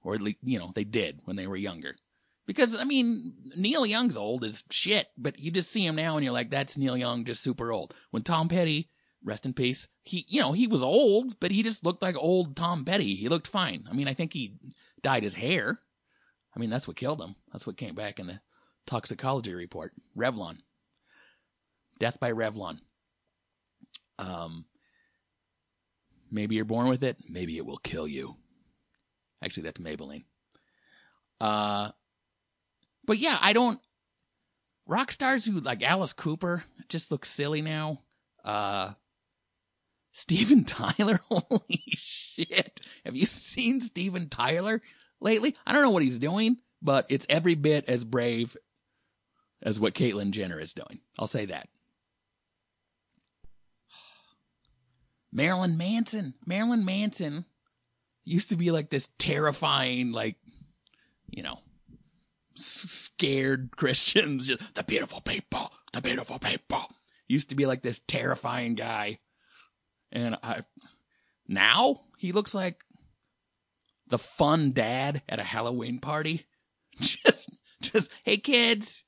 or 0.03 0.13
at 0.13 0.21
least 0.21 0.37
you 0.43 0.59
know 0.59 0.73
they 0.75 0.85
did 0.85 1.21
when 1.25 1.37
they 1.37 1.47
were 1.47 1.57
younger. 1.57 1.97
Because 2.47 2.77
I 2.77 2.85
mean, 2.85 3.33
Neil 3.57 3.87
Young's 3.87 4.19
old 4.19 4.45
as 4.45 4.65
shit, 4.71 5.07
but 5.17 5.39
you 5.39 5.51
just 5.51 5.71
see 5.71 5.87
him 5.87 5.97
now 5.97 6.17
and 6.17 6.25
you're 6.25 6.35
like, 6.35 6.51
that's 6.51 6.77
Neil 6.77 6.97
Young, 6.97 7.25
just 7.25 7.43
super 7.43 7.73
old. 7.73 7.95
When 8.11 8.23
Tom 8.23 8.51
Petty, 8.51 8.91
rest 9.25 9.47
in 9.47 9.55
peace, 9.55 9.89
he 10.03 10.27
you 10.29 10.43
know 10.43 10.53
he 10.53 10.67
was 10.67 10.83
old, 10.83 11.41
but 11.41 11.53
he 11.53 11.63
just 11.63 11.87
looked 11.87 12.03
like 12.03 12.17
old 12.19 12.55
Tom 12.55 12.85
Petty. 12.85 13.15
He 13.15 13.31
looked 13.31 13.49
fine. 13.49 13.87
I 13.91 13.95
mean, 13.95 14.09
I 14.09 14.13
think 14.13 14.35
he 14.35 14.57
dyed 15.01 15.23
his 15.23 15.37
hair. 15.37 15.81
I 16.55 16.61
mean, 16.61 16.69
that's 16.69 16.87
what 16.87 16.99
killed 16.99 17.23
him. 17.23 17.37
That's 17.51 17.67
what 17.67 17.79
came 17.79 17.95
back 17.95 18.21
in 18.21 18.27
the 18.27 18.41
toxicology 18.87 19.55
report. 19.55 19.93
Revlon. 20.17 20.59
Death 21.99 22.19
by 22.19 22.33
Revlon. 22.33 22.79
Um, 24.19 24.65
maybe 26.31 26.55
you're 26.55 26.65
born 26.65 26.89
with 26.89 27.03
it. 27.03 27.17
Maybe 27.29 27.57
it 27.57 27.67
will 27.67 27.79
kill 27.79 28.07
you. 28.07 28.37
Actually, 29.43 29.65
that's 29.65 29.81
Maybelline. 29.81 30.25
Uh, 31.41 31.91
but 33.07 33.19
yeah, 33.19 33.39
I 33.41 33.53
don't. 33.53 33.81
Rock 34.87 35.13
stars 35.13 35.45
who 35.45 35.61
like 35.61 35.83
Alice 35.83 36.13
Cooper 36.13 36.65
just 36.89 37.11
look 37.11 37.25
silly 37.25 37.63
now. 37.63 38.01
Uh, 38.45 38.93
Steven 40.13 40.65
Tyler, 40.67 41.21
holy 41.29 41.83
shit! 41.95 42.81
Have 43.05 43.17
you 43.17 43.27
seen 43.27 43.81
Steven 43.81 44.29
Tyler 44.29 44.83
lately? 45.21 45.57
I 45.67 45.73
don't 45.73 45.83
know 45.83 45.91
what 45.91 46.03
he's 46.03 46.19
doing, 46.19 46.59
but 46.83 47.07
it's 47.09 47.27
every 47.29 47.55
bit 47.55 47.85
as 47.89 48.05
brave 48.05 48.57
as 49.63 49.79
what 49.79 49.95
Caitlyn 49.95 50.31
Jenner 50.31 50.61
is 50.61 50.75
doing. 50.75 51.01
I'll 51.19 51.27
say 51.27 51.47
that. 51.47 51.69
Marilyn 55.33 55.77
Manson. 55.77 56.35
Marilyn 56.47 56.85
Manson 56.85 57.45
used 58.25 58.51
to 58.51 58.57
be 58.57 58.71
like 58.71 58.91
this 58.91 59.09
terrifying, 59.19 60.13
like, 60.13 60.37
you 61.29 61.43
know, 61.43 61.59
scared 62.55 63.71
Christians. 63.77 64.47
Just, 64.47 64.75
the 64.75 64.83
beautiful 64.83 65.21
people, 65.21 65.73
the 65.93 66.01
beautiful 66.01 66.39
people. 66.39 66.87
Used 67.29 67.51
to 67.51 67.55
be 67.55 67.67
like 67.67 67.83
this 67.83 68.01
terrifying 68.09 68.75
guy. 68.75 69.21
And 70.11 70.37
I, 70.43 70.65
now 71.47 72.01
he 72.19 72.33
looks 72.33 72.55
like 72.55 72.83
the 74.09 74.19
fun 74.19 74.73
dad 74.73 75.23
at 75.29 75.39
a 75.39 75.45
Halloween 75.45 76.01
party. 76.01 76.47
Just, 77.01 77.49
just, 77.81 78.11
hey 78.25 78.37
kids, 78.37 79.05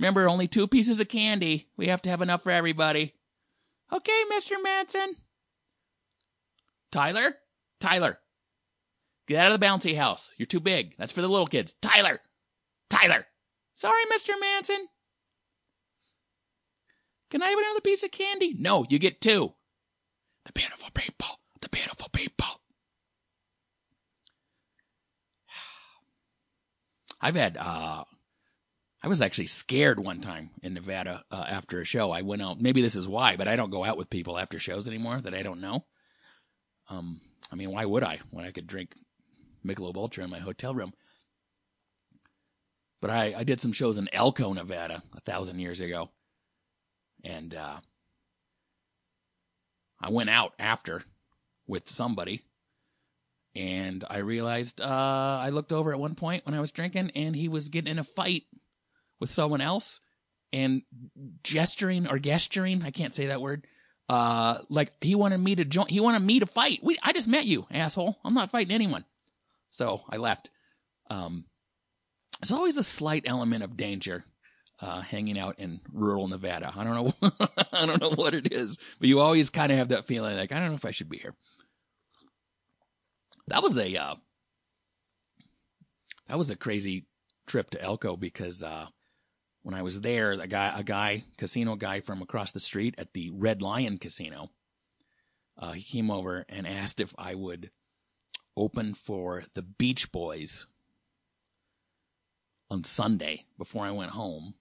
remember 0.00 0.28
only 0.28 0.48
two 0.48 0.66
pieces 0.66 0.98
of 0.98 1.08
candy. 1.08 1.68
We 1.76 1.86
have 1.88 2.00
to 2.02 2.10
have 2.10 2.22
enough 2.22 2.42
for 2.42 2.50
everybody. 2.50 3.14
Okay, 3.92 4.22
Mr. 4.32 4.60
Manson. 4.62 5.16
Tyler? 6.90 7.34
Tyler. 7.80 8.18
Get 9.28 9.38
out 9.38 9.52
of 9.52 9.60
the 9.60 9.66
bouncy 9.66 9.94
house. 9.94 10.32
You're 10.38 10.46
too 10.46 10.58
big. 10.58 10.96
That's 10.96 11.12
for 11.12 11.20
the 11.20 11.28
little 11.28 11.46
kids. 11.46 11.76
Tyler! 11.82 12.18
Tyler! 12.88 13.26
Sorry, 13.74 14.02
Mr. 14.12 14.32
Manson. 14.40 14.88
Can 17.30 17.42
I 17.42 17.50
have 17.50 17.58
another 17.58 17.80
piece 17.80 18.02
of 18.02 18.10
candy? 18.10 18.56
No, 18.58 18.86
you 18.88 18.98
get 18.98 19.20
two. 19.20 19.52
The 20.46 20.52
beautiful 20.52 20.88
people. 20.94 21.26
The 21.60 21.68
beautiful 21.68 22.08
people. 22.12 22.46
I've 27.20 27.36
had, 27.36 27.58
uh, 27.58 28.04
I 29.02 29.08
was 29.08 29.22
actually 29.22 29.46
scared 29.46 29.98
one 29.98 30.20
time 30.20 30.50
in 30.62 30.74
Nevada 30.74 31.24
uh, 31.30 31.44
after 31.48 31.80
a 31.80 31.86
show. 31.86 32.10
I 32.10 32.20
went 32.20 32.42
out. 32.42 32.60
Maybe 32.60 32.82
this 32.82 32.96
is 32.96 33.08
why, 33.08 33.36
but 33.36 33.48
I 33.48 33.56
don't 33.56 33.70
go 33.70 33.84
out 33.84 33.96
with 33.96 34.10
people 34.10 34.38
after 34.38 34.58
shows 34.58 34.86
anymore 34.86 35.20
that 35.22 35.34
I 35.34 35.42
don't 35.42 35.62
know. 35.62 35.86
Um, 36.88 37.20
I 37.50 37.56
mean, 37.56 37.70
why 37.70 37.84
would 37.84 38.04
I 38.04 38.18
when 38.30 38.44
I 38.44 38.50
could 38.50 38.66
drink 38.66 38.94
Michelob 39.64 39.96
Ultra 39.96 40.24
in 40.24 40.30
my 40.30 40.38
hotel 40.38 40.74
room? 40.74 40.92
But 43.00 43.10
I, 43.10 43.34
I 43.38 43.44
did 43.44 43.60
some 43.60 43.72
shows 43.72 43.96
in 43.96 44.12
Elko, 44.12 44.52
Nevada, 44.52 45.02
a 45.16 45.20
thousand 45.22 45.58
years 45.60 45.80
ago, 45.80 46.10
and 47.24 47.54
uh, 47.54 47.78
I 49.98 50.10
went 50.10 50.28
out 50.28 50.52
after 50.58 51.02
with 51.66 51.88
somebody, 51.88 52.42
and 53.56 54.04
I 54.10 54.18
realized 54.18 54.82
uh, 54.82 54.84
I 55.42 55.48
looked 55.48 55.72
over 55.72 55.94
at 55.94 55.98
one 55.98 56.14
point 56.14 56.44
when 56.44 56.54
I 56.54 56.60
was 56.60 56.72
drinking, 56.72 57.12
and 57.14 57.34
he 57.34 57.48
was 57.48 57.70
getting 57.70 57.92
in 57.92 57.98
a 57.98 58.04
fight 58.04 58.42
with 59.20 59.30
someone 59.30 59.60
else, 59.60 60.00
and 60.52 60.82
gesturing 61.44 62.08
or 62.08 62.18
gesturing, 62.18 62.82
I 62.82 62.90
can't 62.90 63.14
say 63.14 63.26
that 63.26 63.40
word, 63.40 63.66
uh, 64.08 64.58
like 64.68 64.92
he 65.00 65.14
wanted 65.14 65.38
me 65.38 65.54
to 65.54 65.64
join, 65.64 65.86
he 65.86 66.00
wanted 66.00 66.22
me 66.22 66.40
to 66.40 66.46
fight. 66.46 66.80
We, 66.82 66.98
I 67.02 67.12
just 67.12 67.28
met 67.28 67.44
you, 67.44 67.66
asshole. 67.70 68.18
I'm 68.24 68.34
not 68.34 68.50
fighting 68.50 68.74
anyone. 68.74 69.04
So 69.70 70.02
I 70.08 70.16
left. 70.16 70.50
Um, 71.08 71.44
there's 72.40 72.50
always 72.50 72.76
a 72.76 72.82
slight 72.82 73.22
element 73.26 73.62
of 73.62 73.76
danger, 73.76 74.24
uh, 74.80 75.00
hanging 75.00 75.38
out 75.38 75.58
in 75.58 75.80
rural 75.92 76.26
Nevada. 76.26 76.72
I 76.74 76.84
don't 76.84 76.94
know, 77.22 77.30
I 77.72 77.86
don't 77.86 78.00
know 78.00 78.10
what 78.10 78.34
it 78.34 78.52
is, 78.52 78.78
but 78.98 79.08
you 79.08 79.20
always 79.20 79.50
kind 79.50 79.70
of 79.70 79.78
have 79.78 79.90
that 79.90 80.06
feeling 80.06 80.36
like, 80.36 80.50
I 80.52 80.58
don't 80.58 80.70
know 80.70 80.74
if 80.74 80.84
I 80.84 80.90
should 80.90 81.08
be 81.10 81.18
here. 81.18 81.34
That 83.48 83.62
was 83.62 83.76
a, 83.76 83.96
uh, 83.96 84.14
that 86.28 86.38
was 86.38 86.50
a 86.50 86.56
crazy 86.56 87.06
trip 87.46 87.70
to 87.70 87.82
Elko 87.82 88.16
because, 88.16 88.62
uh, 88.62 88.86
when 89.62 89.74
I 89.74 89.82
was 89.82 90.00
there, 90.00 90.32
a 90.32 90.46
guy, 90.46 90.72
a 90.76 90.82
guy, 90.82 91.24
casino 91.36 91.76
guy 91.76 92.00
from 92.00 92.22
across 92.22 92.52
the 92.52 92.60
street 92.60 92.94
at 92.98 93.12
the 93.12 93.30
Red 93.30 93.60
Lion 93.62 93.98
Casino, 93.98 94.50
uh, 95.58 95.72
he 95.72 95.82
came 95.82 96.10
over 96.10 96.46
and 96.48 96.66
asked 96.66 97.00
if 97.00 97.14
I 97.18 97.34
would 97.34 97.70
open 98.56 98.94
for 98.94 99.44
the 99.54 99.62
Beach 99.62 100.10
Boys 100.10 100.66
on 102.70 102.84
Sunday 102.84 103.44
before 103.58 103.84
I 103.84 103.90
went 103.90 104.12
home. 104.12 104.54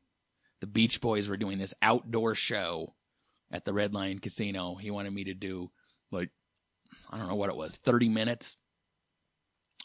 The 0.60 0.68
Beach 0.68 1.00
Boys 1.00 1.29
were 1.29 1.38
doing 1.38 1.58
this 1.58 1.74
outdoor 1.82 2.36
show 2.36 2.96
at 3.51 3.63
the 3.63 3.74
Red 3.74 3.94
Lion 3.94 4.20
Casino. 4.20 4.75
He 4.75 4.91
wanted 4.91 5.13
me 5.13 5.24
to 5.25 5.34
do 5.34 5.72
like, 6.12 6.29
I 7.10 7.18
don't 7.18 7.29
know 7.29 7.36
what 7.36 7.50
it 7.50 7.56
was, 7.56 7.72
30 7.72 8.10
minutes 8.10 8.58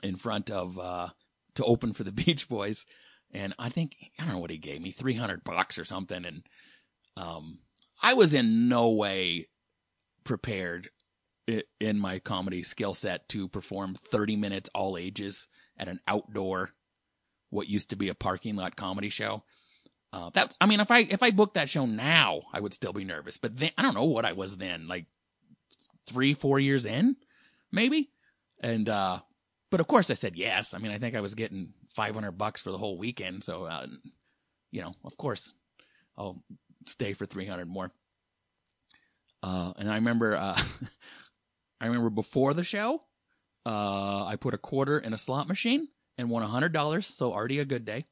in 0.03 0.17
front 0.17 0.51
of, 0.51 0.79
uh, 0.79 1.09
to 1.55 1.65
open 1.65 1.93
for 1.93 2.03
the 2.03 2.13
Beach 2.25 2.49
Boys 2.49 2.85
and 3.35 3.55
I 3.59 3.69
think 3.69 3.97
I 4.19 4.25
don't 4.25 4.33
know 4.33 4.39
what 4.39 4.51
he 4.51 4.59
gave 4.59 4.81
me, 4.81 4.93
three 4.93 5.15
hundred 5.15 5.45
bucks 5.45 5.79
or 5.79 5.85
something, 5.85 6.25
and 6.25 6.43
um, 7.17 7.59
I 8.03 8.15
was 8.15 8.33
in 8.35 8.69
no 8.69 8.91
way 8.91 9.49
prepared 10.25 10.89
in 11.79 11.99
my 11.99 12.19
comedy 12.21 12.63
skill 12.63 12.95
set 12.95 13.29
to 13.31 13.49
perform 13.49 13.95
thirty 13.95 14.37
minutes 14.37 14.71
all 14.75 14.97
ages 14.97 15.49
at 15.79 15.89
an 15.89 16.01
outdoor, 16.07 16.71
what 17.51 17.69
used 17.69 17.91
to 17.91 17.97
be 17.97 18.09
a 18.09 18.15
parking 18.15 18.57
lot 18.57 18.77
comedy 18.77 19.11
show. 19.11 19.43
Uh, 20.13 20.31
that's, 20.33 20.57
I 20.61 20.67
mean, 20.67 20.79
if 20.79 20.93
I 20.93 21.01
if 21.01 21.23
I 21.25 21.33
booked 21.33 21.55
that 21.55 21.69
show 21.69 21.87
now, 21.87 22.43
I 22.53 22.61
would 22.61 22.73
still 22.73 22.93
be 22.93 23.05
nervous. 23.05 23.37
But 23.37 23.57
then 23.57 23.73
I 23.77 23.83
don't 23.83 23.95
know 23.95 24.05
what 24.05 24.25
I 24.25 24.33
was 24.33 24.57
then, 24.57 24.87
like 24.87 25.07
three, 26.07 26.35
four 26.35 26.61
years 26.61 26.87
in, 26.87 27.17
maybe. 27.73 28.11
And 28.61 28.89
uh, 28.89 29.21
but 29.75 29.81
of 29.81 29.89
course 29.89 30.09
I 30.09 30.15
said 30.15 30.37
yes. 30.37 30.73
I 30.73 30.79
mean, 30.79 30.93
I 30.93 30.99
think 30.99 31.17
I 31.17 31.21
was 31.21 31.35
getting 31.35 31.71
500 31.97 32.31
bucks 32.39 32.61
for 32.61 32.71
the 32.71 32.79
whole 32.79 32.97
weekend. 32.97 33.43
So, 33.43 33.65
uh, 33.65 33.89
you 34.71 34.81
know, 34.81 34.93
of 35.05 35.17
course 35.17 35.53
I'll 36.17 36.45
stay 36.87 37.13
for 37.13 37.27
300 37.27 37.67
more. 37.67 37.91
Uh, 39.43 39.73
and 39.77 39.91
I 39.91 39.97
remember, 39.97 40.37
uh, 40.37 40.63
I 41.81 41.87
remember 41.87 42.09
before 42.09 42.55
the 42.55 42.63
show, 42.63 43.03
uh, 43.67 44.25
I 44.25 44.37
put 44.37 44.55
a 44.55 44.59
quarter 44.59 45.01
in 45.01 45.13
a 45.13 45.19
slot 45.19 45.49
machine 45.49 45.89
and 46.19 46.31
won 46.31 46.45
a 46.45 46.47
hundred 46.47 46.73
dollars. 46.73 47.09
So 47.09 47.33
already 47.33 47.59
a 47.59 47.65
good 47.65 47.85
day. 47.85 48.05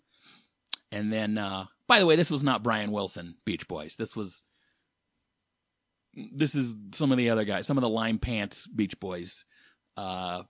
And 0.91 1.13
then, 1.13 1.39
uh, 1.39 1.67
by 1.87 2.01
the 2.01 2.07
way, 2.07 2.17
this 2.17 2.33
was 2.33 2.43
not 2.43 2.65
Brian 2.65 2.91
Wilson 2.91 3.37
Beach 3.45 3.69
Boys. 3.69 3.95
This 3.95 4.17
was, 4.17 4.43
this 6.13 6.57
is 6.57 6.75
some 6.91 7.13
of 7.13 7.19
the 7.19 7.31
other 7.31 7.45
guys, 7.45 7.69
some 7.69 7.79
of 7.79 7.83
the 7.83 7.89
lime 7.89 8.19
pants 8.19 8.67
Beach 8.67 8.99
Boys. 8.99 9.45
Uh, 9.97 10.43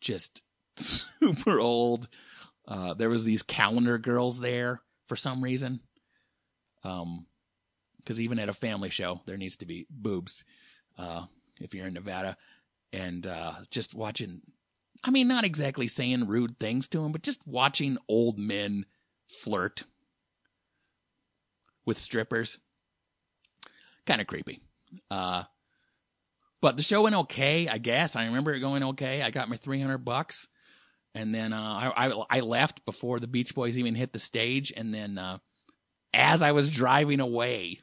just 0.00 0.42
super 0.76 1.58
old. 1.58 2.08
Uh, 2.66 2.94
there 2.94 3.10
was 3.10 3.24
these 3.24 3.42
calendar 3.42 3.98
girls 3.98 4.38
there 4.38 4.80
for 5.06 5.16
some 5.16 5.42
reason. 5.42 5.80
Um, 6.84 7.26
because 7.98 8.20
even 8.20 8.38
at 8.38 8.48
a 8.48 8.54
family 8.54 8.88
show, 8.88 9.20
there 9.26 9.36
needs 9.36 9.56
to 9.56 9.66
be 9.66 9.86
boobs. 9.90 10.44
Uh, 10.96 11.24
if 11.60 11.74
you're 11.74 11.86
in 11.86 11.94
Nevada, 11.94 12.36
and 12.92 13.26
uh, 13.26 13.52
just 13.70 13.94
watching 13.94 14.40
I 15.04 15.10
mean, 15.10 15.28
not 15.28 15.44
exactly 15.44 15.88
saying 15.88 16.26
rude 16.26 16.58
things 16.58 16.86
to 16.88 17.04
him, 17.04 17.12
but 17.12 17.22
just 17.22 17.46
watching 17.46 17.98
old 18.08 18.38
men 18.38 18.86
flirt 19.28 19.84
with 21.86 21.98
strippers. 21.98 22.58
Kind 24.06 24.20
of 24.20 24.26
creepy. 24.26 24.60
Uh, 25.10 25.44
but 26.60 26.76
the 26.76 26.82
show 26.82 27.02
went 27.02 27.14
okay, 27.14 27.68
I 27.68 27.78
guess. 27.78 28.16
I 28.16 28.26
remember 28.26 28.52
it 28.52 28.60
going 28.60 28.82
okay. 28.82 29.22
I 29.22 29.30
got 29.30 29.48
my 29.48 29.56
300 29.56 29.98
bucks. 29.98 30.48
And 31.14 31.34
then 31.34 31.52
uh, 31.52 31.92
I, 31.96 32.08
I, 32.08 32.24
I 32.30 32.40
left 32.40 32.84
before 32.84 33.18
the 33.18 33.26
Beach 33.26 33.54
Boys 33.54 33.78
even 33.78 33.94
hit 33.94 34.12
the 34.12 34.18
stage. 34.18 34.72
And 34.76 34.92
then 34.92 35.18
uh, 35.18 35.38
as 36.12 36.42
I 36.42 36.52
was 36.52 36.70
driving 36.70 37.20
away, 37.20 37.78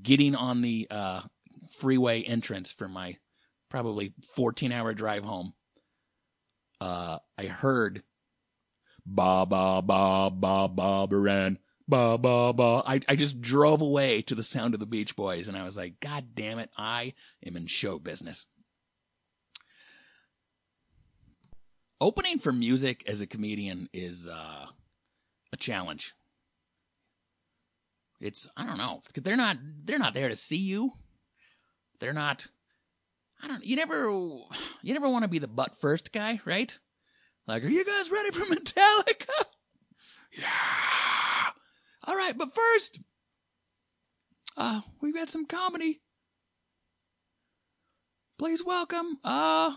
getting 0.00 0.34
on 0.34 0.62
the 0.62 0.86
uh, 0.90 1.22
freeway 1.78 2.22
entrance 2.22 2.72
for 2.72 2.88
my 2.88 3.16
probably 3.70 4.14
14 4.34 4.72
hour 4.72 4.94
drive 4.94 5.24
home, 5.24 5.52
uh, 6.80 7.18
I 7.38 7.46
heard 7.46 8.02
ba 9.04 9.46
ba 9.46 9.82
ba 9.82 10.30
ba 10.30 10.68
ba 10.68 11.06
baran 11.06 11.58
ba 11.88 12.18
ba 12.18 12.52
ba. 12.52 12.82
I 12.86 13.00
I 13.08 13.16
just 13.16 13.40
drove 13.40 13.80
away 13.80 14.22
to 14.22 14.34
the 14.34 14.42
sound 14.42 14.74
of 14.74 14.80
the 14.80 14.86
Beach 14.86 15.16
Boys, 15.16 15.48
and 15.48 15.56
I 15.56 15.64
was 15.64 15.76
like, 15.76 16.00
God 16.00 16.34
damn 16.34 16.58
it, 16.58 16.70
I 16.76 17.14
am 17.44 17.56
in 17.56 17.66
show 17.66 17.98
business. 17.98 18.46
Opening 22.00 22.38
for 22.38 22.52
music 22.52 23.04
as 23.06 23.20
a 23.20 23.26
comedian 23.26 23.88
is 23.92 24.26
uh, 24.26 24.66
a 25.52 25.56
challenge. 25.56 26.12
It's 28.20 28.48
I 28.56 28.66
don't 28.66 28.78
know. 28.78 29.02
They're 29.14 29.36
not 29.36 29.56
they're 29.84 29.98
not 29.98 30.14
there 30.14 30.28
to 30.28 30.36
see 30.36 30.56
you. 30.56 30.92
They're 32.00 32.12
not 32.12 32.46
I 33.42 33.48
don't 33.48 33.64
you 33.64 33.76
never 33.76 34.08
you 34.82 34.94
never 34.94 35.08
want 35.08 35.24
to 35.24 35.28
be 35.28 35.38
the 35.38 35.48
butt 35.48 35.76
first 35.80 36.12
guy, 36.12 36.40
right? 36.44 36.76
Like, 37.46 37.62
are 37.62 37.68
you 37.68 37.84
guys 37.84 38.10
ready 38.10 38.30
for 38.32 38.54
Metallica? 38.54 39.44
yeah. 40.32 40.46
All 42.06 42.16
right, 42.16 42.36
but 42.38 42.54
first, 42.54 43.00
uh, 44.56 44.82
we've 45.00 45.14
got 45.14 45.28
some 45.28 45.44
comedy. 45.44 46.00
Please 48.38 48.64
welcome, 48.64 49.18
uh, 49.24 49.74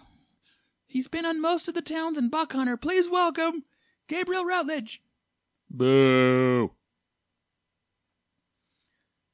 he's 0.85 1.07
been 1.07 1.25
on 1.25 1.41
most 1.41 1.67
of 1.67 1.73
the 1.73 1.81
towns 1.81 2.17
in 2.17 2.29
Buck 2.29 2.51
Hunter. 2.51 2.77
Please 2.77 3.09
welcome 3.09 3.63
Gabriel 4.07 4.45
Rutledge. 4.45 5.01
Boo. 5.69 6.71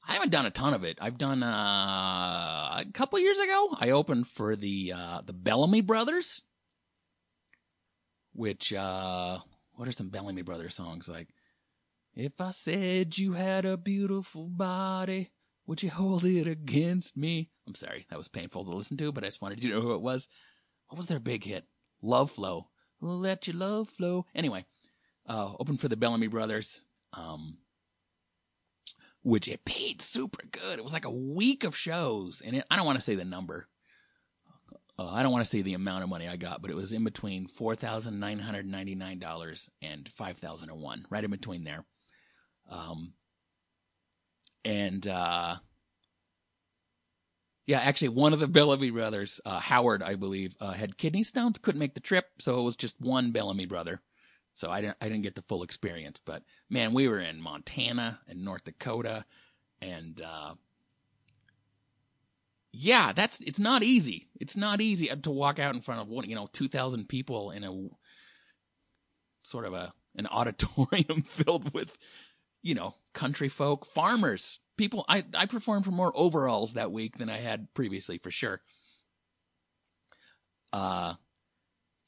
I 0.08 0.14
haven't 0.14 0.30
done 0.30 0.46
a 0.46 0.52
ton 0.52 0.76
of 0.76 0.84
it. 0.84 1.00
I've 1.02 1.18
done 1.18 1.42
uh, 1.42 1.48
a 1.48 2.86
couple 2.94 3.18
years 3.20 3.40
ago. 3.40 3.76
I 3.80 3.90
opened 3.90 4.28
for 4.28 4.56
the 4.56 4.94
uh, 4.96 5.22
the 5.26 5.34
Bellamy 5.34 5.82
Brothers, 5.82 6.44
which 8.34 8.72
uh, 8.72 9.40
what 9.74 9.88
are 9.88 9.92
some 9.92 10.10
Bellamy 10.10 10.44
Brothers 10.44 10.76
songs 10.76 11.10
like? 11.10 11.30
If 12.16 12.40
I 12.40 12.52
said 12.52 13.18
you 13.18 13.34
had 13.34 13.66
a 13.66 13.76
beautiful 13.76 14.48
body, 14.48 15.32
would 15.68 15.84
you 15.84 15.90
hold 15.90 16.24
it 16.24 16.48
against 16.48 17.18
me? 17.18 17.50
I'm 17.68 17.76
sorry, 17.76 18.06
that 18.10 18.18
was 18.18 18.30
painful 18.30 18.64
to 18.64 18.72
listen 18.72 18.96
to, 18.98 19.12
but 19.12 19.26
I 19.26 19.28
just 19.28 19.42
wanted 19.42 19.62
you 19.62 19.70
to 19.70 19.76
know 19.76 19.82
who 19.82 19.96
it 19.96 20.02
was. 20.02 20.28
What 20.88 20.98
was 20.98 21.08
their 21.08 21.20
big 21.20 21.44
hit? 21.44 21.66
Love 22.02 22.32
Flow. 22.32 22.70
Let 23.02 23.48
your 23.48 23.58
love 23.58 23.90
flow. 23.90 24.26
Anyway, 24.34 24.66
uh, 25.28 25.54
open 25.60 25.78
for 25.78 25.90
the 25.90 25.98
Bellamy 25.98 26.28
Brothers. 26.28 26.82
Um, 27.12 27.58
which 29.22 29.48
it 29.48 29.66
paid 29.66 30.02
super 30.02 30.44
good. 30.52 30.80
It 30.80 30.84
was 30.84 30.94
like 30.94 31.06
a 31.06 31.10
week 31.10 31.64
of 31.66 31.76
shows, 31.76 32.42
and 32.46 32.56
it, 32.56 32.66
I 32.72 32.78
don't 32.78 32.86
want 32.86 32.98
to 32.98 33.04
say 33.04 33.16
the 33.16 33.26
number. 33.26 33.68
Uh, 34.98 35.10
I 35.10 35.24
don't 35.24 35.32
want 35.34 35.44
to 35.44 35.50
say 35.50 35.62
the 35.62 35.74
amount 35.74 36.04
of 36.04 36.10
money 36.10 36.28
I 36.28 36.38
got, 36.38 36.62
but 36.62 36.72
it 36.72 36.76
was 36.76 36.94
in 36.94 37.04
between 37.04 37.48
four 37.48 37.76
thousand 37.76 38.20
nine 38.20 38.40
hundred 38.40 38.66
ninety 38.66 38.96
nine 38.96 39.20
dollars 39.20 39.70
and 39.82 40.10
five 40.16 40.38
thousand 40.38 40.70
and 40.70 40.80
one, 40.80 41.06
right 41.10 41.24
in 41.24 41.32
between 41.32 41.64
there. 41.66 41.84
Um, 42.70 43.14
and 44.64 45.08
uh, 45.08 45.56
yeah, 47.66 47.80
actually, 47.80 48.10
one 48.10 48.34
of 48.34 48.40
the 48.40 48.48
Bellamy 48.50 48.92
brothers, 48.92 49.40
uh, 49.46 49.60
Howard, 49.60 50.04
I 50.04 50.16
believe, 50.16 50.56
uh, 50.60 50.72
had 50.72 50.98
kidney 50.98 51.24
stones, 51.24 51.58
couldn't 51.58 51.80
make 51.80 51.94
the 51.94 52.00
trip, 52.00 52.26
so 52.40 52.60
it 52.60 52.64
was 52.64 52.76
just 52.76 53.00
one 53.00 53.32
Bellamy 53.32 53.66
brother. 53.66 54.02
So 54.54 54.70
I 54.72 54.82
didn't 54.82 54.98
I 55.02 55.10
didn't 55.10 55.24
get 55.24 55.36
the 55.36 55.44
full 55.44 55.64
experience, 55.64 56.22
but 56.24 56.42
man, 56.70 56.94
we 56.94 57.10
were 57.10 57.20
in 57.20 57.42
Montana 57.42 58.20
and 58.28 58.44
North 58.46 58.64
Dakota, 58.64 59.26
and 59.82 60.22
uh, 60.22 60.54
yeah, 62.72 63.12
that's 63.12 63.40
it's 63.42 63.60
not 63.60 63.84
easy. 63.84 64.30
It's 64.40 64.56
not 64.56 64.80
easy 64.80 65.08
to 65.08 65.32
walk 65.32 65.60
out 65.60 65.76
in 65.76 65.82
front 65.82 66.02
of 66.02 66.08
one, 66.08 66.30
you 66.30 66.36
know 66.36 66.48
two 66.54 66.70
thousand 66.70 67.10
people 67.10 67.52
in 67.52 67.66
a 67.66 67.90
sort 69.44 69.66
of 69.66 69.74
a 69.74 69.94
an 70.16 70.28
auditorium 70.32 71.24
filled 71.24 71.74
with 71.74 71.92
you 72.66 72.74
know 72.74 72.96
country 73.14 73.48
folk, 73.48 73.86
farmers, 73.86 74.60
people. 74.76 75.06
I 75.08 75.24
I 75.34 75.46
performed 75.46 75.86
for 75.86 75.92
more 75.92 76.12
overalls 76.16 76.74
that 76.74 76.92
week 76.92 77.18
than 77.18 77.30
I 77.30 77.38
had 77.38 77.74
previously 77.76 78.18
for 78.18 78.32
sure. 78.32 78.62
Uh, 80.74 81.14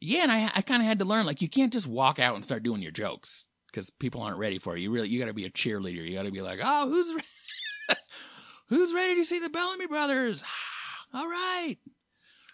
yeah, 0.01 0.23
and 0.23 0.31
I 0.31 0.51
I 0.55 0.61
kind 0.63 0.81
of 0.81 0.87
had 0.87 0.99
to 0.99 1.05
learn 1.05 1.27
like 1.27 1.41
you 1.41 1.47
can't 1.47 1.71
just 1.71 1.87
walk 1.87 2.17
out 2.17 2.35
and 2.35 2.43
start 2.43 2.63
doing 2.63 2.81
your 2.81 2.91
jokes 2.91 3.45
because 3.71 3.91
people 3.91 4.21
aren't 4.21 4.39
ready 4.39 4.57
for 4.57 4.75
you. 4.75 4.83
You 4.83 4.91
really 4.91 5.09
you 5.09 5.19
got 5.19 5.27
to 5.27 5.33
be 5.33 5.45
a 5.45 5.51
cheerleader. 5.51 6.05
You 6.05 6.15
got 6.15 6.23
to 6.23 6.31
be 6.31 6.41
like, 6.41 6.59
oh, 6.61 6.89
who's 6.89 7.13
re- 7.13 7.95
who's 8.67 8.93
ready 8.93 9.15
to 9.15 9.25
see 9.25 9.39
the 9.39 9.49
Bellamy 9.49 9.85
Brothers? 9.85 10.43
All 11.13 11.27
right, 11.27 11.77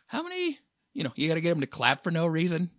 how 0.07 0.23
many? 0.23 0.59
You 0.93 1.05
know, 1.05 1.13
you 1.15 1.29
got 1.29 1.35
to 1.35 1.41
get 1.41 1.49
them 1.49 1.61
to 1.61 1.67
clap 1.67 2.03
for 2.03 2.11
no 2.11 2.27
reason. 2.27 2.69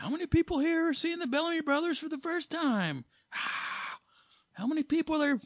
How 0.00 0.08
many 0.08 0.26
people 0.26 0.60
here 0.60 0.88
are 0.88 0.94
seeing 0.94 1.18
the 1.18 1.26
Bellamy 1.26 1.60
Brothers 1.60 1.98
for 1.98 2.08
the 2.08 2.16
first 2.16 2.50
time? 2.50 3.04
How 4.54 4.66
many 4.66 4.82
people 4.82 5.22
are 5.22 5.38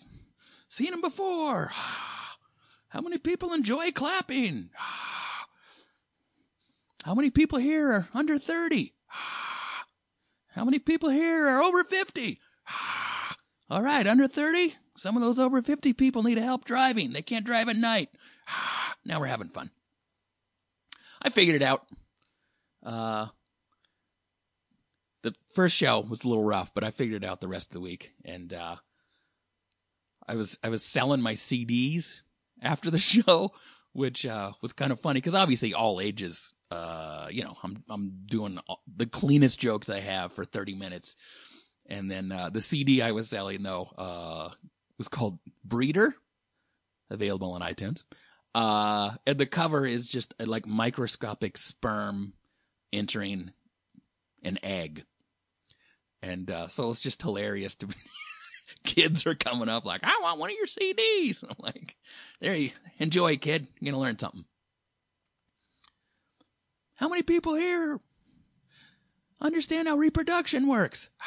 seen 0.69 0.93
them 0.93 1.01
before? 1.01 1.73
How 2.89 3.01
many 3.01 3.19
people 3.19 3.53
enjoy 3.53 3.91
clapping? 3.91 4.71
How 7.05 7.17
many 7.17 7.31
people 7.31 7.59
here 7.59 7.91
are 7.91 8.09
under 8.15 8.39
30? 8.39 8.95
How 10.53 10.65
many 10.65 10.79
people 10.79 11.09
here 11.09 11.49
are 11.49 11.61
over 11.61 11.83
50? 11.83 12.39
All 13.69 13.83
right, 13.83 14.07
under 14.07 14.29
30? 14.29 14.77
Some 14.97 15.17
of 15.17 15.23
those 15.23 15.41
over 15.41 15.63
50 15.63 15.95
people 15.95 16.23
need 16.23 16.39
help 16.39 16.65
driving. 16.65 17.13
They 17.13 17.23
can't 17.23 17.45
drive 17.45 17.69
at 17.69 17.75
night. 17.75 18.11
Now 19.05 19.19
we're 19.19 19.27
having 19.27 19.49
fun. 19.49 19.73
I 21.21 21.31
figured 21.31 21.57
it 21.57 21.63
out. 21.63 21.89
Uh, 22.85 23.27
the 25.25 25.35
first 25.55 25.75
show 25.75 26.01
was 26.01 26.23
a 26.23 26.29
little 26.29 26.45
rough, 26.45 26.73
but 26.73 26.85
I 26.85 26.93
figured 26.93 27.25
it 27.25 27.27
out 27.27 27.41
the 27.41 27.49
rest 27.49 27.67
of 27.67 27.75
the 27.75 27.81
week. 27.81 28.13
And, 28.25 28.53
uh, 28.53 28.77
I 30.27 30.37
was, 30.37 30.59
I 30.63 30.69
was 30.69 30.85
selling 30.85 31.21
my 31.21 31.35
CDs 31.35 32.15
after 32.63 32.91
the 32.91 32.99
show, 33.01 33.51
which, 33.93 34.25
uh, 34.25 34.53
was 34.63 34.73
kind 34.73 34.93
of 34.93 35.01
funny 35.01 35.19
because 35.19 35.35
obviously 35.35 35.75
all 35.75 36.01
ages 36.01 36.55
uh, 36.75 37.29
you 37.31 37.45
know, 37.45 37.57
I'm 37.63 37.85
I'm 37.89 38.13
doing 38.27 38.59
the 38.97 39.07
cleanest 39.07 39.61
jokes 39.61 39.89
I 39.89 40.01
have 40.01 40.33
for 40.33 40.45
30 40.45 40.75
minutes, 40.75 41.15
and 41.87 42.11
then 42.11 42.33
uh, 42.33 42.51
the 42.51 42.61
CD 42.61 43.01
I 43.01 43.13
was 43.13 43.29
selling 43.29 43.63
though 43.63 43.85
uh, 43.97 44.51
was 44.99 45.07
called 45.07 45.39
Breeder, 45.65 46.15
available 47.11 47.53
on 47.53 47.61
iTunes. 47.61 48.03
Uh, 48.55 49.13
and 49.27 49.39
the 49.39 49.47
cover 49.47 49.87
is 49.87 50.07
just 50.07 50.35
a, 50.41 50.47
like 50.47 50.67
microscopic 50.67 51.57
sperm 51.57 52.33
entering 52.93 53.53
an 54.43 54.59
egg, 54.63 55.05
and 56.25 56.51
uh, 56.51 56.69
so 56.69 56.91
it's 56.91 57.01
just 57.01 57.23
hilarious 57.23 57.75
to. 57.77 57.89
kids 58.83 59.27
are 59.27 59.35
coming 59.35 59.69
up 59.69 59.85
like, 59.85 60.03
I 60.05 60.21
want 60.23 60.39
one 60.39 60.51
of 60.51 60.57
your 60.57 60.67
CDs. 60.67 61.43
And 61.43 61.51
I'm 61.51 61.57
like, 61.59 61.97
there 62.41 62.55
you 62.57 62.71
enjoy, 62.99 63.37
kid. 63.37 63.67
You're 63.81 63.93
gonna 63.93 64.03
learn 64.03 64.19
something. 64.19 64.45
How 66.95 67.09
many 67.09 67.23
people 67.23 67.55
here 67.55 68.01
understand 69.41 69.89
how 69.89 69.97
reproduction 69.97 70.69
works? 70.69 71.11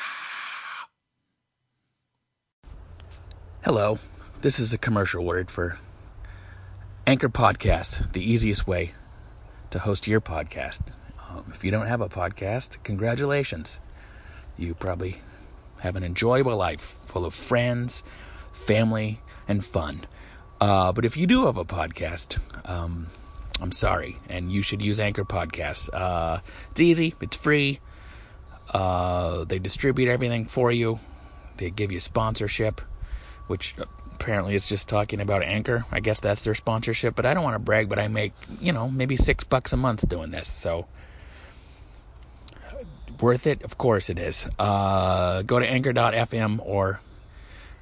Hello, 3.64 4.00
this 4.42 4.60
is 4.60 4.72
a 4.72 4.78
commercial 4.78 5.26
word 5.26 5.52
for 5.52 5.78
Anchor 7.06 7.30
Podcast, 7.30 8.14
the 8.14 8.24
easiest 8.24 8.68
way 8.68 8.94
to 9.72 9.80
host 9.80 10.08
your 10.08 10.22
podcast. 10.22 10.80
Um, 11.30 11.52
if 11.54 11.64
you 11.64 11.72
don't 11.72 11.88
have 11.88 12.02
a 12.02 12.08
podcast, 12.08 12.82
congratulations. 12.84 13.80
You 14.58 14.74
probably 14.74 15.22
have 15.82 15.96
an 15.96 16.04
enjoyable 16.04 16.58
life 16.58 16.82
full 16.82 17.26
of 17.26 17.34
friends, 17.34 18.04
family, 18.52 19.22
and 19.48 19.64
fun. 19.64 20.02
Uh, 20.60 20.92
but 20.92 21.06
if 21.06 21.16
you 21.16 21.28
do 21.28 21.46
have 21.46 21.58
a 21.58 21.66
podcast, 21.66 22.40
um, 22.68 23.08
I'm 23.62 23.72
sorry, 23.72 24.18
and 24.30 24.52
you 24.52 24.62
should 24.62 24.82
use 24.82 25.00
Anchor 25.00 25.24
Podcasts. 25.24 25.90
Uh, 25.94 26.40
it's 26.72 26.82
easy, 26.82 27.16
it's 27.22 27.38
free. 27.38 27.80
Uh, 28.70 29.46
they 29.46 29.60
distribute 29.60 30.10
everything 30.10 30.46
for 30.46 30.72
you. 30.72 31.00
They 31.58 31.70
give 31.70 31.92
you 31.92 32.00
sponsorship, 32.00 32.82
which 33.48 33.76
apparently 34.14 34.56
it's 34.56 34.68
just 34.68 34.90
talking 34.90 35.22
about 35.22 35.44
Anchor. 35.44 35.86
I 35.92 36.00
guess 36.00 36.20
that's 36.20 36.44
their 36.44 36.56
sponsorship, 36.56 37.16
but 37.16 37.26
I 37.26 37.34
don't 37.34 37.44
want 37.44 37.56
to 37.56 37.60
brag, 37.60 37.88
but 37.88 38.00
I 38.00 38.08
make, 38.08 38.34
you 38.60 38.72
know, 38.72 38.90
maybe 38.90 39.16
six 39.16 39.44
bucks 39.44 39.74
a 39.74 39.78
month 39.78 40.08
doing 40.10 40.32
this. 40.32 40.52
So 40.52 40.88
worth 43.22 43.48
it? 43.48 43.64
Of 43.64 43.78
course 43.78 44.10
it 44.10 44.18
is. 44.20 44.48
Uh, 44.60 45.42
go 45.44 45.60
to 45.60 45.68
anchor.fm 45.68 46.60
or 46.66 47.00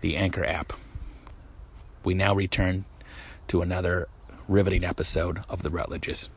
the 0.02 0.18
Anchor 0.18 0.46
app. 0.46 0.74
We 2.04 2.14
now 2.14 2.36
return 2.36 2.86
to 3.48 3.62
another 3.62 4.08
riveting 4.48 4.84
episode 4.84 5.44
of 5.50 5.64
The 5.64 5.70
Rutledges. 5.70 6.30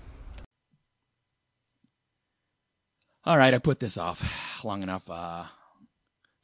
All 3.24 3.36
right, 3.36 3.52
I 3.52 3.58
put 3.58 3.78
this 3.78 3.98
off 3.98 4.64
long 4.64 4.82
enough. 4.82 5.08
Uh, 5.10 5.44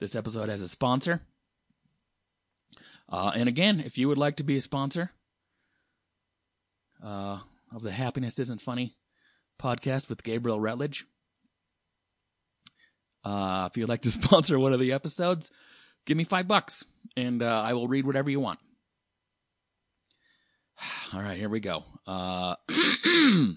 this 0.01 0.14
episode 0.14 0.51
has 0.51 0.61
a 0.61 0.69
sponsor. 0.69 1.23
Uh, 3.09 3.33
and 3.35 3.49
again, 3.49 3.81
if 3.81 3.97
you 3.97 4.09
would 4.09 4.19
like 4.19 4.37
to 4.37 4.45
be 4.45 4.57
a 4.59 4.61
sponsor 4.61 5.11
uh, 7.03 7.38
of 7.75 7.83
the 7.83 7.93
Happiness 7.93 8.38
Isn't 8.38 8.61
Funny 8.61 8.97
podcast 9.59 10.09
with 10.09 10.23
Gabriel 10.23 10.61
Rutledge, 10.61 11.07
uh, 13.25 13.69
if 13.71 13.77
you'd 13.77 13.89
like 13.89 14.03
to 14.03 14.11
sponsor 14.13 14.59
one 14.59 14.73
of 14.73 14.81
the 14.81 14.93
episodes, 14.93 15.51
give 16.07 16.17
me 16.17 16.25
five 16.25 16.49
bucks 16.49 16.85
and 17.17 17.43
uh, 17.43 17.63
I 17.63 17.75
will 17.75 17.87
read 17.87 18.07
whatever 18.07 18.31
you 18.31 18.41
want. 18.41 18.59
All 21.13 21.21
right, 21.23 21.39
here 21.39 21.49
we 21.49 21.61
go. 21.61 21.85
Uh, 22.07 22.57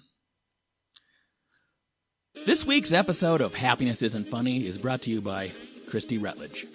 this 2.46 2.66
week's 2.66 2.94
episode 2.94 3.42
of 3.42 3.54
Happiness 3.54 4.02
Isn't 4.02 4.28
Funny 4.28 4.66
is 4.66 4.78
brought 4.78 5.02
to 5.04 5.12
you 5.12 5.22
by 5.22 5.52
Christy 5.90 6.18
Rutledge. 6.18 6.66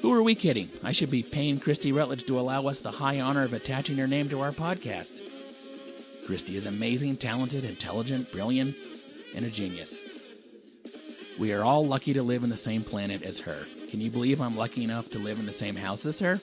Who 0.00 0.12
are 0.12 0.22
we 0.22 0.34
kidding? 0.34 0.68
I 0.82 0.92
should 0.92 1.10
be 1.10 1.22
paying 1.22 1.58
Christy 1.58 1.90
Rutledge 1.92 2.26
to 2.26 2.38
allow 2.38 2.66
us 2.66 2.80
the 2.80 2.90
high 2.90 3.20
honor 3.20 3.44
of 3.44 3.54
attaching 3.54 3.96
her 3.96 4.06
name 4.06 4.28
to 4.28 4.40
our 4.40 4.52
podcast. 4.52 5.18
Christy 6.26 6.56
is 6.56 6.66
amazing, 6.66 7.16
talented, 7.16 7.64
intelligent, 7.64 8.30
brilliant, 8.32 8.76
and 9.34 9.44
a 9.44 9.50
genius. 9.50 10.03
We 11.38 11.52
are 11.52 11.64
all 11.64 11.84
lucky 11.84 12.12
to 12.12 12.22
live 12.22 12.44
in 12.44 12.50
the 12.50 12.56
same 12.56 12.84
planet 12.84 13.24
as 13.24 13.40
her. 13.40 13.66
Can 13.90 14.00
you 14.00 14.10
believe 14.10 14.40
I'm 14.40 14.56
lucky 14.56 14.84
enough 14.84 15.10
to 15.10 15.18
live 15.18 15.40
in 15.40 15.46
the 15.46 15.52
same 15.52 15.74
house 15.74 16.06
as 16.06 16.20
her? 16.20 16.40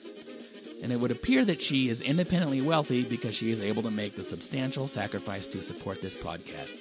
And 0.82 0.92
it 0.92 1.00
would 1.00 1.10
appear 1.10 1.44
that 1.46 1.62
she 1.62 1.88
is 1.88 2.02
independently 2.02 2.60
wealthy 2.60 3.02
because 3.02 3.34
she 3.34 3.50
is 3.50 3.62
able 3.62 3.82
to 3.84 3.90
make 3.90 4.16
the 4.16 4.22
substantial 4.22 4.88
sacrifice 4.88 5.46
to 5.46 5.62
support 5.62 6.02
this 6.02 6.16
podcast. 6.16 6.76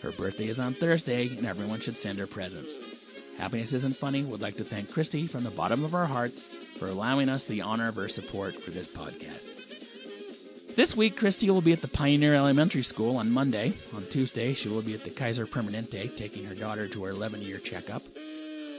Her 0.00 0.12
birthday 0.12 0.46
is 0.46 0.60
on 0.60 0.74
Thursday, 0.74 1.26
and 1.28 1.46
everyone 1.46 1.80
should 1.80 1.96
send 1.96 2.18
her 2.18 2.26
presents. 2.26 2.78
Happiness 3.38 3.72
Isn't 3.72 3.96
Funny 3.96 4.22
would 4.22 4.42
like 4.42 4.56
to 4.58 4.64
thank 4.64 4.92
Christy 4.92 5.26
from 5.26 5.42
the 5.42 5.50
bottom 5.50 5.84
of 5.84 5.94
our 5.94 6.06
hearts 6.06 6.48
for 6.78 6.86
allowing 6.86 7.28
us 7.28 7.46
the 7.46 7.62
honor 7.62 7.88
of 7.88 7.96
her 7.96 8.08
support 8.08 8.54
for 8.54 8.70
this 8.70 8.86
podcast. 8.86 9.55
This 10.76 10.94
week, 10.94 11.16
Christy 11.16 11.48
will 11.48 11.62
be 11.62 11.72
at 11.72 11.80
the 11.80 11.88
Pioneer 11.88 12.34
Elementary 12.34 12.82
School 12.82 13.16
on 13.16 13.32
Monday. 13.32 13.72
On 13.94 14.04
Tuesday, 14.10 14.52
she 14.52 14.68
will 14.68 14.82
be 14.82 14.92
at 14.92 15.04
the 15.04 15.10
Kaiser 15.10 15.46
Permanente 15.46 16.14
taking 16.14 16.44
her 16.44 16.54
daughter 16.54 16.86
to 16.86 17.04
her 17.04 17.10
11 17.12 17.40
year 17.40 17.56
checkup. 17.56 18.02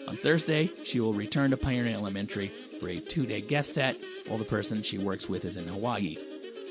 On 0.07 0.15
Thursday, 0.15 0.69
she 0.83 0.99
will 0.99 1.15
return 1.15 1.49
to 1.49 1.57
Pioneer 1.57 1.95
Elementary 1.95 2.49
for 2.79 2.89
a 2.89 2.99
two 2.99 3.25
day 3.25 3.41
guest 3.41 3.73
set 3.73 3.97
while 4.27 4.37
the 4.37 4.45
person 4.45 4.83
she 4.83 4.99
works 4.99 5.27
with 5.27 5.43
is 5.43 5.57
in 5.57 5.67
Hawaii. 5.67 6.19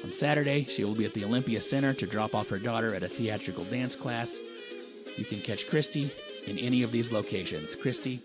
On 0.04 0.12
Saturday, 0.12 0.62
she 0.62 0.84
will 0.84 0.94
be 0.94 1.06
at 1.06 1.12
the 1.12 1.24
Olympia 1.24 1.60
Center 1.60 1.92
to 1.92 2.06
drop 2.06 2.32
off 2.32 2.48
her 2.48 2.60
daughter 2.60 2.94
at 2.94 3.02
a 3.02 3.08
theatrical 3.08 3.64
dance 3.64 3.96
class. 3.96 4.38
You 5.16 5.24
can 5.24 5.40
catch 5.40 5.68
Christy 5.68 6.08
in 6.46 6.56
any 6.56 6.84
of 6.84 6.92
these 6.92 7.10
locations. 7.10 7.74
Christy, 7.74 8.20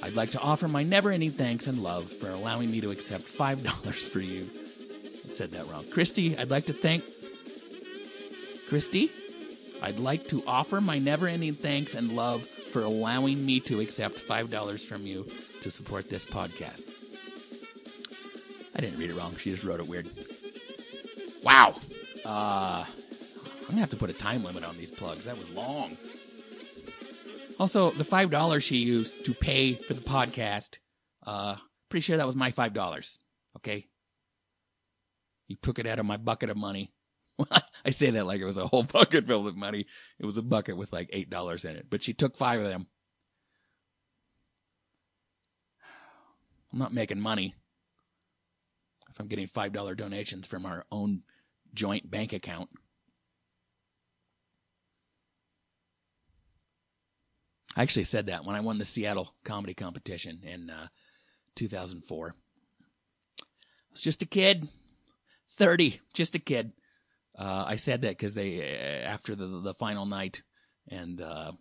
I'd 0.00 0.14
like 0.14 0.30
to 0.30 0.40
offer 0.40 0.68
my 0.68 0.84
never 0.84 1.10
ending 1.10 1.32
thanks 1.32 1.66
and 1.66 1.82
love 1.82 2.08
for 2.08 2.30
allowing 2.30 2.70
me 2.70 2.80
to 2.82 2.92
accept 2.92 3.24
$5 3.24 3.94
for 3.94 4.20
you. 4.20 4.48
Said 5.32 5.52
that 5.52 5.66
wrong. 5.68 5.84
Christy, 5.90 6.36
I'd 6.36 6.50
like 6.50 6.66
to 6.66 6.72
thank. 6.72 7.04
Christy, 8.68 9.10
I'd 9.82 9.98
like 9.98 10.28
to 10.28 10.42
offer 10.46 10.80
my 10.80 10.98
never 10.98 11.26
ending 11.26 11.54
thanks 11.54 11.94
and 11.94 12.14
love 12.14 12.44
for 12.44 12.82
allowing 12.82 13.44
me 13.44 13.60
to 13.60 13.80
accept 13.80 14.16
$5 14.16 14.86
from 14.86 15.06
you 15.06 15.26
to 15.62 15.70
support 15.70 16.08
this 16.08 16.24
podcast. 16.24 16.82
I 18.76 18.80
didn't 18.80 18.98
read 18.98 19.10
it 19.10 19.14
wrong. 19.14 19.34
She 19.36 19.50
just 19.50 19.64
wrote 19.64 19.80
it 19.80 19.88
weird. 19.88 20.08
Wow. 21.42 21.74
Uh, 22.24 22.84
I'm 22.86 23.66
going 23.66 23.74
to 23.74 23.80
have 23.80 23.90
to 23.90 23.96
put 23.96 24.10
a 24.10 24.14
time 24.14 24.44
limit 24.44 24.64
on 24.64 24.76
these 24.76 24.90
plugs. 24.90 25.24
That 25.24 25.36
was 25.36 25.48
long. 25.50 25.96
Also, 27.58 27.90
the 27.90 28.04
$5 28.04 28.62
she 28.62 28.76
used 28.76 29.24
to 29.24 29.34
pay 29.34 29.74
for 29.74 29.94
the 29.94 30.00
podcast, 30.00 30.78
uh, 31.26 31.56
pretty 31.88 32.02
sure 32.02 32.16
that 32.16 32.26
was 32.26 32.36
my 32.36 32.52
$5. 32.52 33.18
Okay? 33.56 33.86
He 35.50 35.56
took 35.56 35.80
it 35.80 35.86
out 35.88 35.98
of 35.98 36.06
my 36.06 36.16
bucket 36.16 36.48
of 36.48 36.56
money. 36.56 36.92
I 37.84 37.90
say 37.90 38.10
that 38.10 38.24
like 38.24 38.40
it 38.40 38.44
was 38.44 38.56
a 38.56 38.68
whole 38.68 38.82
bucket 38.92 39.26
filled 39.26 39.44
with 39.44 39.56
money. 39.56 39.84
It 40.20 40.24
was 40.24 40.38
a 40.38 40.42
bucket 40.42 40.76
with 40.76 40.92
like 40.92 41.10
$8 41.10 41.64
in 41.64 41.74
it. 41.74 41.86
But 41.90 42.04
she 42.04 42.14
took 42.14 42.36
five 42.36 42.60
of 42.60 42.68
them. 42.68 42.86
I'm 46.72 46.78
not 46.78 46.94
making 46.94 47.18
money 47.18 47.52
if 49.10 49.18
I'm 49.18 49.26
getting 49.26 49.48
$5 49.48 49.96
donations 49.96 50.46
from 50.46 50.64
our 50.64 50.84
own 50.92 51.24
joint 51.74 52.08
bank 52.08 52.32
account. 52.32 52.70
I 57.74 57.82
actually 57.82 58.04
said 58.04 58.26
that 58.26 58.44
when 58.44 58.54
I 58.54 58.60
won 58.60 58.78
the 58.78 58.84
Seattle 58.84 59.34
comedy 59.42 59.74
competition 59.74 60.42
in 60.44 60.70
uh, 60.70 60.86
2004. 61.56 62.36
I 63.40 63.44
was 63.90 64.00
just 64.00 64.22
a 64.22 64.26
kid, 64.26 64.68
30, 65.60 66.00
just 66.14 66.34
a 66.34 66.38
kid. 66.38 66.72
Uh, 67.38 67.64
I 67.66 67.76
said 67.76 68.02
that 68.02 68.16
because 68.18 68.34
they, 68.34 68.60
uh, 68.60 69.06
after 69.06 69.34
the 69.36 69.46
the 69.46 69.74
final 69.74 70.06
night, 70.06 70.42
and 70.88 71.20
uh, 71.20 71.52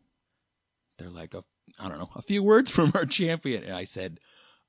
they're 0.97 1.09
like, 1.09 1.33
a, 1.33 1.43
I 1.77 1.89
don't 1.89 1.99
know, 1.99 2.09
a 2.15 2.21
few 2.21 2.41
words 2.41 2.71
from 2.75 2.93
our 2.95 3.05
champion. 3.05 3.63
And 3.63 3.73
I 3.73 3.83
said, 3.83 4.19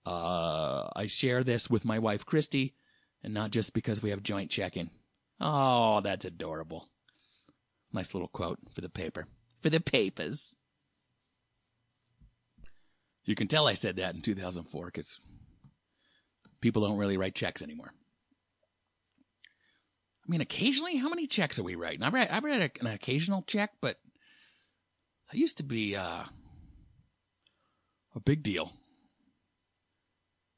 uh, 0.05 0.89
I 0.95 1.07
share 1.07 1.45
this 1.45 1.71
with 1.71 1.85
my 1.85 2.01
wife 2.01 2.27
Christy, 2.27 2.75
and 3.23 3.33
not 3.33 3.53
just 3.53 3.73
because 3.73 4.03
we 4.03 4.11
have 4.11 4.23
joint 4.23 4.51
checking. 4.51 4.91
Oh, 5.41 6.01
that's 6.03 6.25
adorable. 6.27 6.87
Nice 7.93 8.13
little 8.13 8.29
quote 8.29 8.59
for 8.75 8.81
the 8.81 8.91
paper. 8.91 9.27
For 9.63 9.71
the 9.71 9.81
papers. 9.81 10.55
You 13.25 13.35
can 13.35 13.49
tell 13.49 13.69
I 13.69 13.75
said 13.75 13.97
that 13.97 14.15
in 14.15 14.23
2004 14.23 14.87
because 14.87 15.21
people 16.61 16.83
don't 16.83 16.99
really 16.99 17.17
write 17.17 17.35
checks 17.35 17.63
anymore. 17.63 17.93
I 20.31 20.33
mean, 20.33 20.43
occasionally, 20.43 20.95
how 20.95 21.09
many 21.09 21.27
checks 21.27 21.59
are 21.59 21.65
we 21.65 21.75
writing? 21.75 22.05
I've 22.05 22.15
read, 22.15 22.29
I've 22.29 22.45
read 22.45 22.71
an 22.81 22.87
occasional 22.87 23.43
check, 23.49 23.73
but 23.81 23.97
that 25.29 25.37
used 25.37 25.57
to 25.57 25.65
be 25.65 25.97
uh, 25.97 26.23
a 28.15 28.21
big 28.25 28.45
deal. 28.45 28.73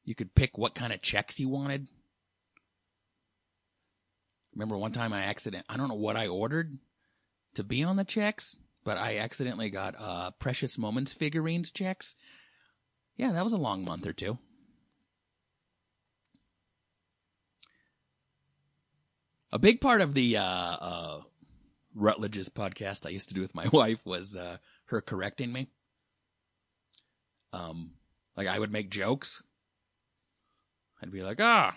You 0.05 0.13
could 0.13 0.35
pick 0.35 0.59
what 0.59 0.75
kind 0.75 0.93
of 0.93 1.01
checks 1.01 1.39
you 1.39 1.49
wanted. 1.49 1.87
Remember 4.53 4.77
one 4.77 4.91
time 4.91 5.11
I 5.11 5.23
accident 5.23 5.65
I 5.67 5.75
don't 5.75 5.89
know 5.89 5.95
what 5.95 6.17
I 6.17 6.27
ordered 6.27 6.77
to 7.55 7.63
be 7.63 7.81
on 7.81 7.95
the 7.95 8.03
checks, 8.03 8.55
but 8.83 8.99
I 8.99 9.17
accidentally 9.17 9.71
got 9.71 9.95
uh 9.97 10.29
Precious 10.37 10.77
Moments 10.77 11.13
figurines 11.13 11.71
checks. 11.71 12.15
Yeah, 13.17 13.31
that 13.31 13.43
was 13.43 13.53
a 13.53 13.57
long 13.57 13.83
month 13.83 14.05
or 14.05 14.13
two. 14.13 14.37
A 19.53 19.59
big 19.59 19.81
part 19.81 20.01
of 20.01 20.15
the 20.15 20.37
uh, 20.37 20.41
uh, 20.41 21.21
Rutledge's 21.93 22.49
podcast 22.49 23.05
I 23.05 23.09
used 23.09 23.29
to 23.29 23.35
do 23.35 23.41
with 23.41 23.53
my 23.53 23.67
wife 23.71 23.99
was 24.03 24.35
uh, 24.35 24.57
her 24.85 24.99
correcting 24.99 25.53
me. 25.53 25.67
Um, 27.53 27.91
like 28.35 28.47
I 28.47 28.57
would 28.57 28.71
make 28.71 28.89
jokes. 28.89 29.43
I'd 30.99 31.11
be 31.11 31.21
like, 31.21 31.39
ah, 31.39 31.75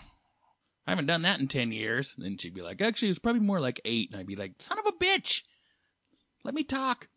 I 0.87 0.91
haven't 0.91 1.05
done 1.05 1.21
that 1.21 1.39
in 1.39 1.47
10 1.47 1.71
years. 1.71 2.15
And 2.17 2.25
then 2.25 2.39
she'd 2.39 2.55
be 2.55 2.63
like, 2.63 2.81
actually, 2.81 3.09
it 3.09 3.11
was 3.11 3.19
probably 3.19 3.41
more 3.41 3.59
like 3.59 3.79
eight. 3.85 4.09
And 4.09 4.19
I'd 4.19 4.25
be 4.25 4.35
like, 4.35 4.53
son 4.57 4.79
of 4.79 4.87
a 4.87 5.03
bitch, 5.03 5.43
let 6.43 6.55
me 6.55 6.63
talk. 6.63 7.07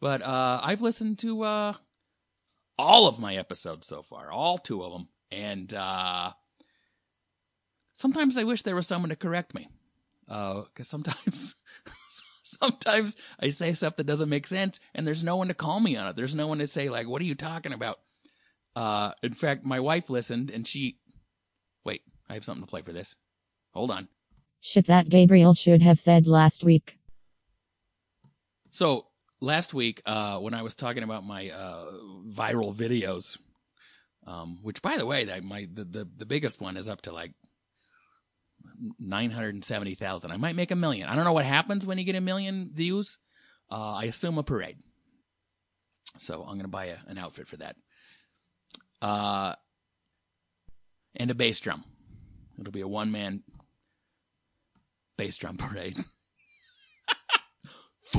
But 0.00 0.22
uh, 0.22 0.60
I've 0.62 0.80
listened 0.80 1.18
to 1.18 1.42
uh, 1.42 1.74
all 2.78 3.08
of 3.08 3.18
my 3.18 3.36
episodes 3.36 3.86
so 3.86 4.02
far, 4.02 4.32
all 4.32 4.56
two 4.56 4.82
of 4.82 4.90
them. 4.90 5.08
And 5.30 5.74
uh, 5.74 6.32
sometimes 7.92 8.38
I 8.38 8.44
wish 8.44 8.62
there 8.62 8.74
was 8.74 8.86
someone 8.86 9.10
to 9.10 9.16
correct 9.16 9.54
me. 9.54 9.68
Because 10.28 10.64
uh, 10.80 10.84
sometimes. 10.84 11.54
sometimes 12.42 13.14
I 13.38 13.50
say 13.50 13.74
stuff 13.74 13.96
that 13.96 14.06
doesn't 14.06 14.28
make 14.28 14.46
sense 14.46 14.80
and 14.94 15.06
there's 15.06 15.22
no 15.22 15.36
one 15.36 15.48
to 15.48 15.54
call 15.54 15.80
me 15.80 15.96
on 15.96 16.08
it. 16.08 16.16
There's 16.16 16.34
no 16.34 16.46
one 16.46 16.58
to 16.58 16.66
say 16.66 16.88
like, 16.88 17.06
what 17.06 17.20
are 17.20 17.26
you 17.26 17.34
talking 17.34 17.72
about? 17.72 17.98
Uh, 18.74 19.12
in 19.22 19.34
fact, 19.34 19.64
my 19.64 19.80
wife 19.80 20.08
listened 20.08 20.50
and 20.50 20.66
she, 20.66 20.96
wait, 21.84 22.02
I 22.28 22.34
have 22.34 22.44
something 22.44 22.64
to 22.64 22.70
play 22.70 22.82
for 22.82 22.92
this. 22.92 23.16
Hold 23.72 23.90
on. 23.90 24.08
Shit 24.60 24.86
that 24.86 25.08
Gabriel 25.08 25.54
should 25.54 25.82
have 25.82 26.00
said 26.00 26.26
last 26.26 26.64
week. 26.64 26.98
So 28.70 29.06
last 29.40 29.72
week, 29.72 30.02
uh, 30.04 30.38
when 30.38 30.54
I 30.54 30.62
was 30.62 30.74
talking 30.74 31.02
about 31.02 31.24
my 31.24 31.50
uh, 31.50 31.92
viral 32.28 32.74
videos, 32.74 33.38
um, 34.26 34.58
which 34.62 34.82
by 34.82 34.96
the 34.96 35.06
way, 35.06 35.26
that 35.26 35.42
my 35.42 35.68
the, 35.72 35.84
the 35.84 36.08
the 36.18 36.26
biggest 36.26 36.60
one 36.60 36.76
is 36.76 36.88
up 36.88 37.02
to 37.02 37.12
like 37.12 37.32
nine 38.98 39.30
hundred 39.30 39.54
and 39.54 39.64
seventy 39.64 39.94
thousand. 39.94 40.30
I 40.30 40.36
might 40.36 40.54
make 40.54 40.70
a 40.70 40.76
million. 40.76 41.08
I 41.08 41.16
don't 41.16 41.24
know 41.24 41.32
what 41.32 41.44
happens 41.44 41.86
when 41.86 41.98
you 41.98 42.04
get 42.04 42.16
a 42.16 42.20
million 42.20 42.70
views. 42.72 43.18
Uh, 43.70 43.94
I 43.94 44.04
assume 44.04 44.38
a 44.38 44.42
parade. 44.42 44.78
So 46.18 46.42
I'm 46.42 46.56
gonna 46.56 46.68
buy 46.68 46.86
a, 46.86 46.96
an 47.06 47.18
outfit 47.18 47.48
for 47.48 47.56
that. 47.58 47.76
Uh, 49.00 49.54
and 51.16 51.30
a 51.30 51.34
bass 51.34 51.60
drum. 51.60 51.84
It'll 52.58 52.72
be 52.72 52.80
a 52.80 52.88
one 52.88 53.12
man 53.12 53.42
bass 55.16 55.36
drum 55.36 55.56
parade. 55.56 55.96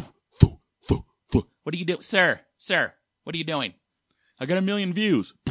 what 1.64 1.74
are 1.74 1.78
you 1.78 1.86
doing, 1.86 2.02
sir? 2.02 2.40
Sir, 2.58 2.94
what 3.24 3.34
are 3.34 3.38
you 3.38 3.44
doing? 3.44 3.74
I 4.40 4.46
got 4.46 4.58
a 4.58 4.62
million 4.62 4.94
views. 4.94 5.34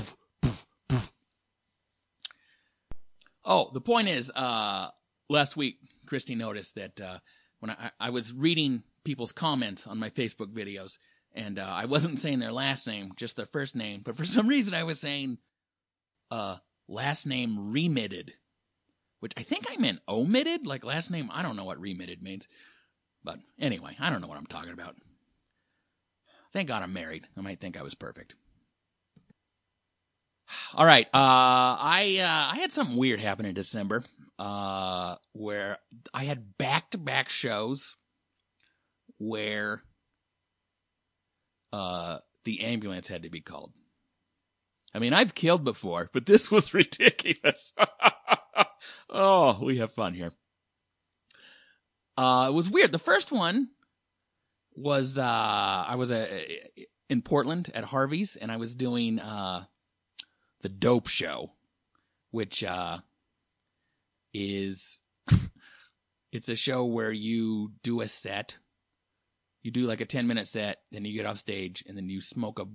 Oh, 3.50 3.70
the 3.72 3.80
point 3.80 4.10
is, 4.10 4.30
uh, 4.30 4.88
last 5.28 5.56
week, 5.56 5.78
Christy 6.06 6.34
noticed 6.34 6.74
that 6.76 7.00
uh, 7.00 7.18
when 7.60 7.70
I, 7.70 7.90
I, 8.00 8.10
was 8.10 8.32
reading 8.32 8.82
people's 9.04 9.32
comments 9.32 9.86
on 9.86 9.98
my 9.98 10.10
Facebook 10.10 10.52
videos, 10.52 10.98
and 11.34 11.58
uh, 11.58 11.66
I 11.66 11.84
wasn't 11.84 12.18
saying 12.18 12.38
their 12.38 12.52
last 12.52 12.86
name, 12.86 13.12
just 13.16 13.36
their 13.36 13.46
first 13.46 13.76
name, 13.76 14.02
but 14.04 14.16
for 14.16 14.24
some 14.24 14.48
reason 14.48 14.74
I 14.74 14.84
was 14.84 15.00
saying 15.00 15.38
uh, 16.30 16.56
last 16.88 17.26
name 17.26 17.72
remitted, 17.72 18.32
which 19.20 19.32
I 19.36 19.42
think 19.42 19.66
I 19.70 19.76
meant 19.76 20.00
omitted, 20.08 20.66
like 20.66 20.84
last 20.84 21.10
name. 21.10 21.30
I 21.32 21.42
don't 21.42 21.56
know 21.56 21.64
what 21.64 21.80
remitted 21.80 22.22
means, 22.22 22.48
but 23.24 23.38
anyway, 23.58 23.96
I 23.98 24.10
don't 24.10 24.20
know 24.20 24.28
what 24.28 24.38
I'm 24.38 24.46
talking 24.46 24.72
about. 24.72 24.96
Thank 26.52 26.68
God 26.68 26.82
I'm 26.82 26.92
married. 26.92 27.26
I 27.36 27.40
might 27.42 27.60
think 27.60 27.76
I 27.76 27.82
was 27.82 27.94
perfect. 27.94 28.34
All 30.74 30.86
right. 30.86 31.06
Uh, 31.06 31.76
I 31.80 32.18
uh, 32.20 32.54
I 32.54 32.58
had 32.58 32.72
something 32.72 32.96
weird 32.96 33.20
happen 33.20 33.46
in 33.46 33.54
December 33.54 34.04
uh, 34.38 35.16
where 35.32 35.78
I 36.14 36.24
had 36.24 36.56
back 36.58 36.90
to 36.90 36.98
back 36.98 37.28
shows 37.28 37.96
where 39.18 39.82
uh, 41.72 42.18
the 42.44 42.64
ambulance 42.64 43.08
had 43.08 43.24
to 43.24 43.30
be 43.30 43.40
called. 43.40 43.72
I 44.94 45.00
mean, 45.00 45.12
I've 45.12 45.34
killed 45.34 45.64
before, 45.64 46.08
but 46.12 46.26
this 46.26 46.50
was 46.50 46.74
ridiculous. 46.74 47.72
oh, 49.10 49.58
we 49.62 49.78
have 49.78 49.92
fun 49.92 50.14
here. 50.14 50.32
Uh, 52.16 52.46
it 52.48 52.54
was 52.54 52.70
weird. 52.70 52.90
The 52.90 52.98
first 52.98 53.30
one 53.30 53.68
was 54.74 55.18
uh, 55.18 55.22
I 55.22 55.94
was 55.96 56.10
uh, 56.10 56.26
in 57.08 57.22
Portland 57.22 57.70
at 57.74 57.84
Harvey's, 57.84 58.36
and 58.36 58.50
I 58.50 58.56
was 58.56 58.74
doing 58.74 59.18
uh, 59.20 59.64
the 60.62 60.68
Dope 60.68 61.08
Show, 61.08 61.52
which 62.30 62.64
uh, 62.64 62.98
is 64.34 65.00
it's 66.32 66.48
a 66.48 66.56
show 66.56 66.84
where 66.84 67.12
you 67.12 67.72
do 67.82 68.00
a 68.00 68.08
set. 68.08 68.56
You 69.62 69.70
do 69.70 69.86
like 69.86 70.00
a 70.00 70.06
10 70.06 70.26
minute 70.26 70.48
set, 70.48 70.78
then 70.92 71.04
you 71.04 71.14
get 71.16 71.26
off 71.26 71.38
stage, 71.38 71.84
and 71.86 71.96
then 71.96 72.08
you 72.08 72.20
smoke 72.20 72.58
a 72.58 72.66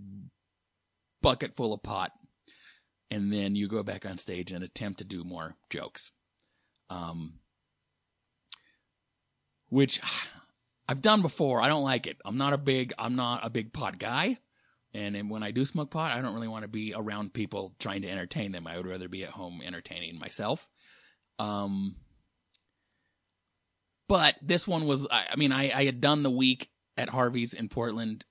bucket 1.21 1.55
full 1.55 1.73
of 1.73 1.81
pot, 1.81 2.11
and 3.09 3.31
then 3.31 3.55
you 3.55 3.67
go 3.67 3.83
back 3.83 4.05
on 4.05 4.17
stage 4.17 4.51
and 4.51 4.63
attempt 4.63 4.99
to 4.99 5.05
do 5.05 5.23
more 5.23 5.55
jokes. 5.69 6.11
Um, 6.89 7.39
which 9.69 10.01
I've 10.87 11.01
done 11.01 11.21
before. 11.21 11.61
I 11.61 11.69
don't 11.69 11.83
like 11.83 12.07
it. 12.07 12.17
I'm 12.25 12.37
not 12.37 12.53
a 12.53 12.57
big 12.57 12.93
I'm 12.97 13.15
not 13.15 13.45
a 13.45 13.49
big 13.49 13.73
pot 13.73 13.97
guy. 13.97 14.37
And 14.93 15.29
when 15.29 15.41
I 15.41 15.51
do 15.51 15.65
smoke 15.65 15.89
pot, 15.89 16.11
I 16.11 16.21
don't 16.21 16.35
really 16.35 16.47
want 16.47 16.63
to 16.63 16.67
be 16.67 16.93
around 16.95 17.33
people 17.33 17.73
trying 17.79 18.03
to 18.03 18.09
entertain 18.09 18.51
them. 18.51 18.67
I 18.67 18.77
would 18.77 18.85
rather 18.85 19.07
be 19.07 19.23
at 19.23 19.31
home 19.31 19.61
entertaining 19.65 20.19
myself. 20.19 20.69
Um, 21.39 21.95
but 24.07 24.35
this 24.41 24.67
one 24.67 24.85
was, 24.85 25.07
I, 25.09 25.25
I 25.31 25.35
mean, 25.35 25.51
I, 25.51 25.71
I 25.71 25.85
had 25.85 25.99
done 25.99 26.21
the 26.21 26.29
week 26.29 26.69
at 26.95 27.09
Harvey's 27.09 27.53
in 27.53 27.69
Portland. 27.69 28.23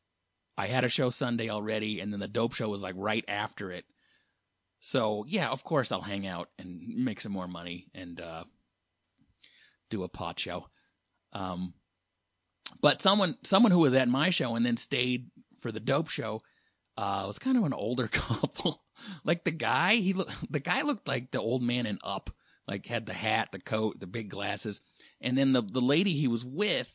I 0.57 0.67
had 0.67 0.85
a 0.85 0.89
show 0.89 1.11
Sunday 1.11 1.49
already, 1.49 1.99
and 2.01 2.13
then 2.13 2.21
the 2.21 2.29
dope 2.29 2.53
show 2.53 2.69
was 2.69 2.83
like 2.83 2.95
right 2.97 3.25
after 3.27 3.73
it. 3.73 3.85
So 4.81 5.25
yeah, 5.27 5.49
of 5.49 5.65
course 5.65 5.91
I'll 5.91 6.01
hang 6.01 6.27
out 6.27 6.49
and 6.59 6.81
make 7.05 7.21
some 7.21 7.33
more 7.33 7.49
money 7.49 7.87
and 7.95 8.21
uh, 8.21 8.45
do 9.91 10.03
a 10.03 10.09
pot 10.09 10.39
show. 10.39 10.67
Um, 11.33 11.75
but 12.81 13.01
someone 13.01 13.37
someone 13.45 13.73
who 13.73 13.79
was 13.79 13.95
at 13.95 14.09
my 14.09 14.31
show 14.31 14.55
and 14.57 14.67
then 14.67 14.77
stayed 14.77 15.31
for 15.61 15.73
the 15.73 15.81
dope 15.81 16.09
show 16.09 16.43
uh, 16.97 17.25
was 17.27 17.39
kind 17.39 17.57
of 17.57 17.65
an 17.65 17.73
older 17.73 18.09
couple. 18.13 18.83
like 19.25 19.45
the 19.45 19.51
guy, 19.51 19.97
he 19.97 20.13
looked, 20.13 20.35
the 20.51 20.61
guy 20.61 20.83
looked 20.83 21.09
like 21.09 21.31
the 21.31 21.41
old 21.41 21.63
man 21.63 21.87
in 21.87 21.99
Up, 22.03 22.31
like 22.67 22.87
had 22.87 23.07
the 23.07 23.13
hat, 23.13 23.49
the 23.53 23.61
coat, 23.61 23.99
the 24.01 24.07
big 24.07 24.31
glasses, 24.31 24.83
and 25.21 25.37
then 25.37 25.53
the 25.53 25.63
the 25.63 25.81
lady 25.81 26.15
he 26.15 26.29
was 26.29 26.45
with, 26.45 26.91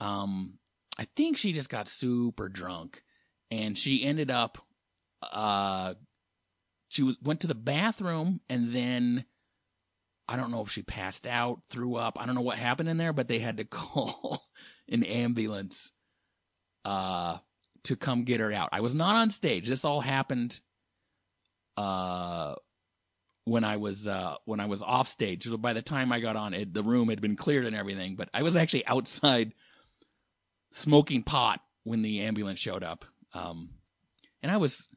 um, 0.00 0.58
I 0.98 1.06
think 1.16 1.36
she 1.36 1.52
just 1.52 1.70
got 1.70 1.88
super 1.88 2.48
drunk, 2.48 3.02
and 3.50 3.76
she 3.76 4.04
ended 4.04 4.30
up, 4.30 4.58
uh, 5.22 5.94
she 6.88 7.02
was 7.02 7.16
went 7.22 7.40
to 7.40 7.46
the 7.48 7.54
bathroom 7.54 8.40
and 8.48 8.72
then. 8.74 9.24
I 10.30 10.36
don't 10.36 10.50
know 10.50 10.60
if 10.60 10.70
she 10.70 10.82
passed 10.82 11.26
out, 11.26 11.64
threw 11.70 11.96
up. 11.96 12.20
I 12.20 12.26
don't 12.26 12.34
know 12.34 12.42
what 12.42 12.58
happened 12.58 12.90
in 12.90 12.98
there, 12.98 13.14
but 13.14 13.28
they 13.28 13.38
had 13.38 13.56
to 13.56 13.64
call 13.64 14.46
an 14.86 15.02
ambulance 15.02 15.90
uh 16.84 17.38
to 17.84 17.96
come 17.96 18.24
get 18.24 18.40
her 18.40 18.52
out. 18.52 18.70
I 18.72 18.80
was 18.80 18.94
not 18.94 19.16
on 19.16 19.30
stage. 19.30 19.68
This 19.68 19.84
all 19.84 20.00
happened 20.00 20.60
uh 21.76 22.54
when 23.44 23.64
I 23.64 23.76
was 23.76 24.08
uh 24.08 24.34
when 24.44 24.60
I 24.60 24.66
was 24.66 24.82
off 24.82 25.08
stage. 25.08 25.44
So 25.44 25.56
by 25.56 25.72
the 25.72 25.82
time 25.82 26.12
I 26.12 26.20
got 26.20 26.36
on 26.36 26.54
it 26.54 26.74
the 26.74 26.82
room 26.82 27.08
had 27.08 27.20
been 27.20 27.36
cleared 27.36 27.66
and 27.66 27.76
everything, 27.76 28.16
but 28.16 28.28
I 28.34 28.42
was 28.42 28.56
actually 28.56 28.86
outside 28.86 29.52
smoking 30.72 31.22
pot 31.22 31.60
when 31.84 32.02
the 32.02 32.20
ambulance 32.20 32.58
showed 32.58 32.82
up. 32.82 33.04
Um 33.32 33.70
and 34.42 34.52
I 34.52 34.56
was 34.56 34.88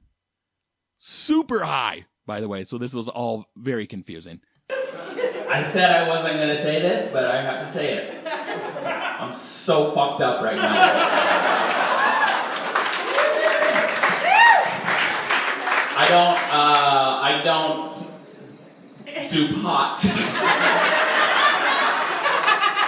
super 0.98 1.64
high, 1.64 2.06
by 2.26 2.42
the 2.42 2.48
way, 2.48 2.64
so 2.64 2.78
this 2.78 2.94
was 2.94 3.10
all 3.10 3.46
very 3.58 3.88
confusing. 3.88 4.42
I 4.70 5.64
said 5.64 5.92
I 5.92 6.08
wasn't 6.08 6.36
going 6.36 6.56
to 6.56 6.64
say 6.64 6.82
this, 6.82 7.12
but 7.12 7.26
I 7.26 7.42
have 7.42 7.68
to 7.68 7.74
say 7.74 7.94
it. 7.96 8.26
I'm 9.22 9.36
so 9.36 9.92
fucked 9.92 10.22
up 10.22 10.42
right 10.42 10.56
now. 10.56 11.31
I 16.02 16.08
don't, 16.08 16.38
uh, 16.50 17.22
I 17.22 17.44
don't 17.44 17.94
do 19.30 19.62
pot. 19.62 20.04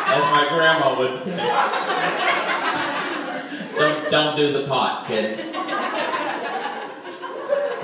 As 0.08 0.24
my 0.32 0.48
grandma 0.50 0.98
would 0.98 1.20
say. 1.24 1.38
Don't, 3.78 4.10
don't 4.10 4.36
do 4.36 4.52
the 4.52 4.66
pot, 4.68 5.06
kids. 5.06 5.40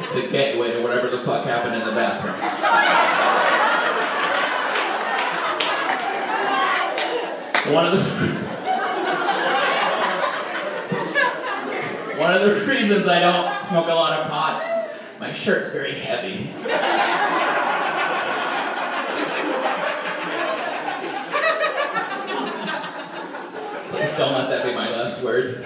It's 0.07 0.15
a 0.15 0.27
gateway 0.31 0.71
to 0.71 0.81
whatever 0.81 1.11
the 1.11 1.21
fuck 1.23 1.45
happened 1.45 1.75
in 1.75 1.83
the 1.87 1.93
bathroom. 1.93 2.33
One 7.75 7.85
of 7.85 7.93
the 7.93 8.01
one 12.17 12.33
of 12.33 12.41
the 12.41 12.65
reasons 12.65 13.07
I 13.07 13.19
don't 13.19 13.63
smoke 13.67 13.89
a 13.89 13.93
lot 13.93 14.21
of 14.21 14.27
pot 14.27 14.58
my 15.19 15.33
shirt's 15.33 15.71
very 15.71 15.95
heavy. 15.95 16.45
Please 23.89 24.17
don't 24.17 24.33
let 24.33 24.49
that 24.49 24.63
be 24.63 24.73
my 24.73 24.89
last 24.89 25.21
words. 25.21 25.59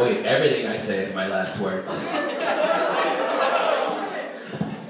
Wait, 0.00 0.24
everything 0.24 0.66
I 0.66 0.78
say 0.78 1.04
is 1.04 1.14
my 1.14 1.26
last 1.26 1.58
words. 1.58 1.90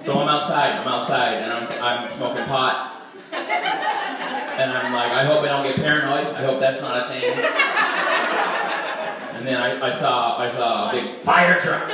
So 0.04 0.20
I'm 0.20 0.28
outside, 0.28 0.78
I'm 0.78 0.86
outside, 0.86 1.42
and 1.42 1.52
I'm, 1.52 1.82
I'm 1.82 2.16
smoking 2.16 2.44
pot. 2.44 2.94
And 3.32 4.72
I'm 4.72 4.92
like, 4.92 5.12
I 5.12 5.24
hope 5.24 5.42
I 5.42 5.48
don't 5.48 5.64
get 5.64 5.76
paranoid. 5.76 6.34
I 6.34 6.44
hope 6.44 6.60
that's 6.60 6.80
not 6.80 7.04
a 7.04 7.08
thing 7.08 7.34
and 9.38 9.46
then 9.46 9.56
I, 9.56 9.86
I 9.86 9.96
saw 9.96 10.36
I 10.36 10.50
saw 10.50 10.90
a 10.90 10.92
big 10.92 11.16
fire 11.18 11.60
truck. 11.60 11.86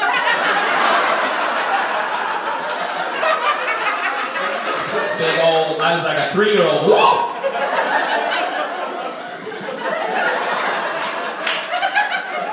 big 5.18 5.40
old. 5.40 5.80
I 5.80 5.96
was 5.96 6.04
like 6.04 6.18
a 6.18 6.33
three 6.33 6.54
year 6.54 6.66
old. 6.66 6.88
Whoa! 6.88 7.30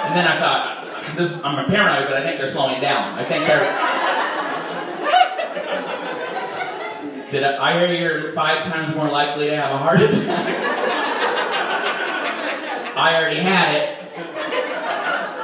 And 0.08 0.18
then 0.20 0.28
I 0.28 0.40
thought, 0.40 1.16
this 1.16 1.42
I'm 1.44 1.58
a 1.58 1.64
paranoid, 1.70 2.10
but 2.10 2.18
I 2.18 2.24
think 2.26 2.38
they're 2.38 2.52
slowing 2.52 2.82
down. 2.82 3.18
I 3.18 3.24
think 3.24 3.48
they're. 3.48 3.64
Did 7.32 7.46
I, 7.46 7.72
I 7.72 7.80
hear 7.80 7.94
you're 7.94 8.34
five 8.34 8.66
times 8.66 8.94
more 8.94 9.08
likely 9.08 9.48
to 9.48 9.56
have 9.56 9.74
a 9.74 9.78
heart 9.78 10.02
attack? 10.02 10.82
I 12.98 13.16
already 13.16 13.40
had 13.40 13.76
it. 13.76 13.91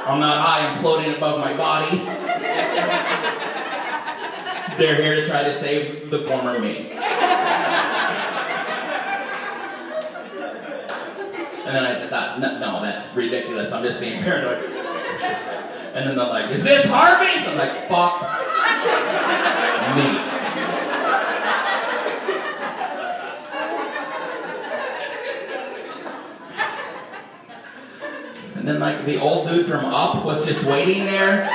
I'm 0.08 0.20
not 0.20 0.44
high, 0.46 0.66
I'm 0.66 0.80
floating 0.80 1.14
above 1.14 1.38
my 1.38 1.54
body. 1.54 1.98
They're 4.78 5.02
here 5.02 5.16
to 5.16 5.26
try 5.26 5.42
to 5.42 5.52
save 5.58 6.08
the 6.08 6.20
former 6.26 6.58
me. 6.58 6.92
And 11.66 11.76
then 11.76 11.84
I 11.84 12.08
thought, 12.08 12.40
no, 12.40 12.58
no, 12.58 12.80
that's 12.80 13.14
ridiculous. 13.14 13.70
I'm 13.70 13.82
just 13.82 14.00
being 14.00 14.22
paranoid. 14.22 14.62
And 14.62 16.08
then 16.08 16.16
they're 16.16 16.26
like, 16.26 16.50
is 16.52 16.62
this 16.62 16.86
Harvey? 16.86 17.44
I'm 17.46 17.58
like, 17.58 17.86
fuck 17.88 18.22
me. 19.94 20.37
Then 28.68 28.78
like 28.80 29.06
the 29.06 29.18
old 29.18 29.48
dude 29.48 29.66
from 29.66 29.86
Up 29.86 30.24
was 30.24 30.44
just 30.44 30.62
waiting 30.64 31.06
there. 31.06 31.48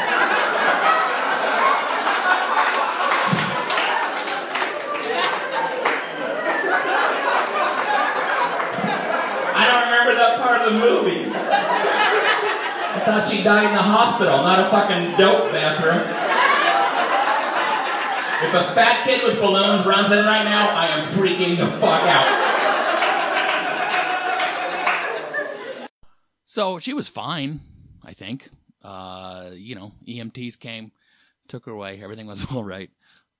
I 9.55 9.67
don't 9.69 9.85
remember 9.91 10.15
that 10.15 10.41
part 10.41 10.61
of 10.65 10.73
the 10.73 10.79
movie. 10.79 11.25
I 12.95 13.01
thought 13.05 13.29
she 13.29 13.43
died 13.43 13.67
in 13.67 13.75
the 13.75 13.81
hospital, 13.81 14.37
not 14.37 14.59
a 14.65 14.69
fucking 14.71 15.17
dope 15.17 15.51
bathroom. 15.51 15.99
If 18.47 18.53
a 18.53 18.73
fat 18.73 19.05
kid 19.05 19.23
with 19.23 19.39
balloons 19.39 19.85
runs 19.85 20.11
in 20.11 20.25
right 20.25 20.43
now, 20.43 20.75
I 20.75 20.87
am 20.87 21.13
freaking 21.13 21.57
the 21.57 21.71
fuck 21.77 22.01
out. 22.03 22.42
So 26.53 26.77
she 26.77 26.93
was 26.93 27.07
fine, 27.07 27.61
I 28.05 28.13
think. 28.13 28.47
Uh, 28.83 29.49
you 29.55 29.73
know, 29.73 29.91
EMTs 30.07 30.59
came, 30.59 30.91
took 31.47 31.65
her 31.65 31.71
away, 31.71 31.99
everything 32.03 32.27
was 32.27 32.45
all 32.51 32.63
right. 32.63 32.91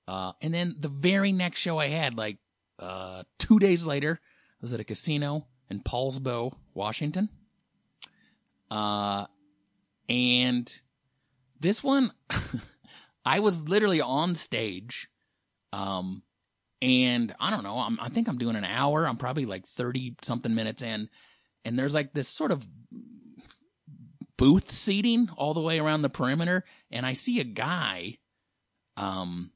Uh, 0.08 0.32
and 0.42 0.52
then 0.52 0.74
the 0.80 0.88
very 0.88 1.30
next 1.30 1.60
show 1.60 1.78
I 1.78 1.86
had, 1.86 2.16
like 2.16 2.38
uh, 2.80 3.22
two 3.38 3.60
days 3.60 3.86
later, 3.86 4.18
I 4.20 4.58
was 4.62 4.72
at 4.72 4.80
a 4.80 4.84
casino 4.84 5.46
in 5.70 5.78
Poulsbo, 5.78 6.54
Washington. 6.74 7.28
Uh, 8.68 9.26
and 10.08 10.80
this 11.60 11.84
one, 11.84 12.12
I 13.24 13.38
was 13.38 13.62
literally 13.62 14.00
on 14.00 14.34
stage. 14.34 15.08
Um, 15.72 16.24
and 16.82 17.32
I 17.38 17.50
don't 17.50 17.62
know, 17.62 17.78
I'm, 17.78 17.96
I 18.00 18.08
think 18.08 18.26
I'm 18.26 18.38
doing 18.38 18.56
an 18.56 18.64
hour. 18.64 19.06
I'm 19.06 19.18
probably 19.18 19.46
like 19.46 19.68
30 19.68 20.16
something 20.22 20.52
minutes 20.52 20.82
in. 20.82 21.08
And 21.64 21.78
there's 21.78 21.94
like 21.94 22.12
this 22.12 22.28
sort 22.28 22.52
of 22.52 22.66
booth 24.36 24.70
seating 24.70 25.28
all 25.36 25.54
the 25.54 25.60
way 25.60 25.78
around 25.78 26.02
the 26.02 26.08
perimeter. 26.08 26.64
And 26.90 27.06
I 27.06 27.12
see 27.12 27.40
a 27.40 27.44
guy, 27.44 28.18
um, 28.96 29.50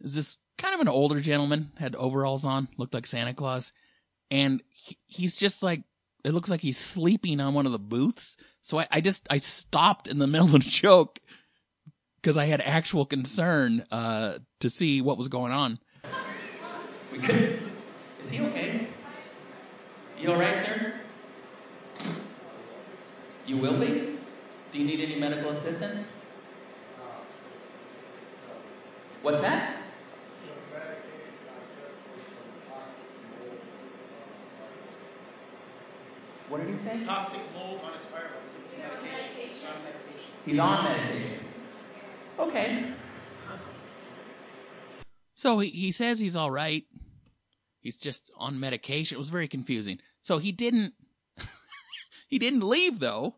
is 0.00 0.14
this 0.14 0.36
kind 0.58 0.74
of 0.74 0.80
an 0.80 0.88
older 0.88 1.20
gentleman, 1.20 1.72
had 1.78 1.94
overalls 1.94 2.44
on, 2.44 2.68
looked 2.76 2.94
like 2.94 3.06
Santa 3.06 3.34
Claus. 3.34 3.72
And 4.30 4.62
he, 4.68 4.98
he's 5.06 5.36
just 5.36 5.62
like, 5.62 5.82
it 6.24 6.32
looks 6.32 6.50
like 6.50 6.60
he's 6.60 6.78
sleeping 6.78 7.40
on 7.40 7.54
one 7.54 7.66
of 7.66 7.72
the 7.72 7.78
booths. 7.78 8.36
So 8.62 8.78
I, 8.78 8.86
I 8.90 9.00
just, 9.00 9.26
I 9.30 9.38
stopped 9.38 10.08
in 10.08 10.18
the 10.18 10.26
middle 10.26 10.46
of 10.46 10.52
the 10.52 10.58
joke 10.58 11.18
because 12.16 12.36
I 12.38 12.46
had 12.46 12.60
actual 12.62 13.04
concern, 13.04 13.84
uh, 13.90 14.38
to 14.60 14.70
see 14.70 15.02
what 15.02 15.18
was 15.18 15.28
going 15.28 15.52
on. 15.52 15.78
We 17.12 17.18
could, 17.18 17.60
is 18.22 18.30
he 18.30 18.40
okay? 18.40 18.88
You 20.18 20.30
alright, 20.30 20.64
sir? 20.64 20.94
You 23.46 23.58
will 23.58 23.78
be? 23.78 24.18
Do 24.72 24.78
you 24.78 24.84
need 24.84 25.00
any 25.00 25.16
medical 25.16 25.50
assistance? 25.50 26.06
What's 29.22 29.40
that? 29.40 29.76
What 36.48 36.66
did 36.66 36.78
he 36.78 36.84
say? 36.84 37.04
Toxic 37.04 37.40
mold 37.54 37.80
on 37.84 37.94
his 37.94 38.02
firewood. 38.04 38.30
He's 38.70 38.84
on 38.84 39.02
medication. 39.02 39.54
He's 39.54 39.64
on 39.64 39.82
medication. 39.82 40.30
He's 40.44 40.60
on 40.60 40.84
medication. 40.84 41.44
Okay. 42.38 42.92
So 45.34 45.58
he, 45.58 45.70
he 45.70 45.92
says 45.92 46.20
he's 46.20 46.36
all 46.36 46.50
right. 46.50 46.84
He's 47.80 47.96
just 47.96 48.30
on 48.38 48.58
medication. 48.58 49.16
It 49.16 49.18
was 49.18 49.28
very 49.28 49.48
confusing. 49.48 49.98
So 50.22 50.38
he 50.38 50.52
didn't 50.52 50.94
he 52.34 52.38
didn't 52.40 52.68
leave 52.68 52.98
though. 52.98 53.36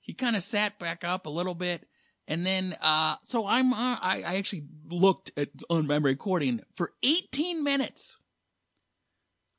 He 0.00 0.14
kind 0.14 0.36
of 0.36 0.44
sat 0.44 0.78
back 0.78 1.02
up 1.02 1.26
a 1.26 1.28
little 1.28 1.56
bit 1.56 1.88
and 2.28 2.46
then 2.46 2.76
uh 2.80 3.16
so 3.24 3.48
I'm 3.48 3.72
uh, 3.72 3.98
I 4.00 4.22
I 4.24 4.34
actually 4.36 4.62
looked 4.88 5.32
at 5.36 5.48
on 5.68 5.88
my 5.88 5.96
recording 5.96 6.60
for 6.76 6.92
18 7.02 7.64
minutes. 7.64 8.18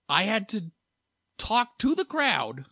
I 0.07 0.23
had 0.23 0.47
to 0.49 0.71
talk 1.37 1.77
to 1.79 1.93
the 1.93 2.05
crowd 2.05 2.63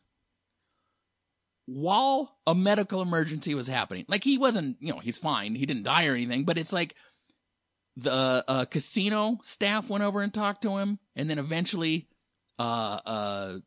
while 1.65 2.37
a 2.47 2.55
medical 2.55 3.01
emergency 3.01 3.53
was 3.53 3.67
happening. 3.67 4.05
Like 4.07 4.23
he 4.23 4.37
wasn't, 4.37 4.77
you 4.79 4.93
know, 4.93 4.99
he's 4.99 5.17
fine. 5.17 5.55
He 5.55 5.65
didn't 5.65 5.83
die 5.83 6.05
or 6.05 6.15
anything, 6.15 6.45
but 6.45 6.57
it's 6.57 6.71
like 6.71 6.95
the 7.97 8.45
uh, 8.47 8.63
casino 8.63 9.39
staff 9.43 9.89
went 9.89 10.05
over 10.05 10.21
and 10.21 10.33
talked 10.33 10.61
to 10.61 10.77
him, 10.77 10.99
and 11.17 11.29
then 11.29 11.37
eventually, 11.37 12.07
uh, 12.57 12.61
uh, 13.05 13.57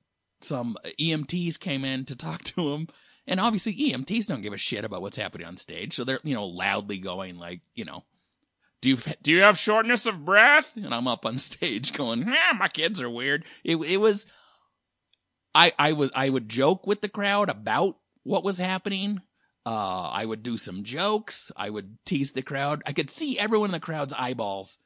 some 0.40 0.76
EMTs 1.00 1.58
came 1.58 1.84
in 1.84 2.04
to 2.06 2.16
talk 2.16 2.44
to 2.44 2.72
him. 2.72 2.88
And 3.26 3.40
obviously, 3.40 3.76
EMTs 3.76 4.26
don't 4.26 4.40
give 4.40 4.54
a 4.54 4.58
shit 4.58 4.84
about 4.84 5.02
what's 5.02 5.18
happening 5.18 5.46
on 5.46 5.58
stage, 5.58 5.94
so 5.94 6.04
they're 6.04 6.20
you 6.24 6.34
know 6.34 6.46
loudly 6.46 6.98
going 6.98 7.38
like, 7.38 7.60
you 7.74 7.84
know, 7.84 8.04
do 8.80 8.90
you 8.90 8.96
do 9.22 9.32
you 9.32 9.42
have 9.42 9.58
shortness 9.58 10.06
of 10.06 10.24
breath? 10.24 10.70
And 10.76 10.94
I'm 10.94 11.08
up 11.08 11.26
on 11.26 11.38
stage 11.38 11.92
going, 11.92 12.24
ah, 12.26 12.56
my 12.58 12.68
kids 12.68 13.02
are 13.02 13.10
weird. 13.10 13.44
It 13.64 13.76
it 13.76 13.98
was 13.98 14.26
I, 15.54 15.72
I 15.78 15.92
was 15.92 16.10
I 16.14 16.28
would 16.28 16.48
joke 16.48 16.86
with 16.86 17.00
the 17.00 17.08
crowd 17.08 17.48
about 17.48 17.98
what 18.22 18.44
was 18.44 18.58
happening. 18.58 19.20
Uh, 19.66 20.08
I 20.08 20.24
would 20.24 20.42
do 20.42 20.56
some 20.56 20.84
jokes. 20.84 21.52
I 21.56 21.68
would 21.68 21.98
tease 22.06 22.32
the 22.32 22.42
crowd. 22.42 22.82
I 22.86 22.92
could 22.92 23.10
see 23.10 23.38
everyone 23.38 23.68
in 23.68 23.72
the 23.72 23.80
crowd's 23.80 24.14
eyeballs 24.14 24.78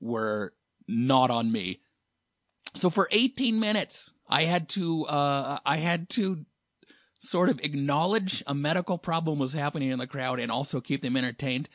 were 0.00 0.54
not 0.88 1.30
on 1.30 1.52
me. 1.52 1.80
So 2.74 2.90
for 2.90 3.06
18 3.10 3.60
minutes, 3.60 4.10
I 4.28 4.44
had 4.44 4.68
to 4.70 5.04
uh, 5.06 5.58
I 5.64 5.76
had 5.76 6.08
to 6.10 6.44
sort 7.18 7.48
of 7.48 7.60
acknowledge 7.60 8.42
a 8.46 8.54
medical 8.54 8.98
problem 8.98 9.38
was 9.38 9.52
happening 9.52 9.90
in 9.90 9.98
the 9.98 10.06
crowd 10.06 10.40
and 10.40 10.52
also 10.52 10.80
keep 10.80 11.02
them 11.02 11.16
entertained. 11.16 11.68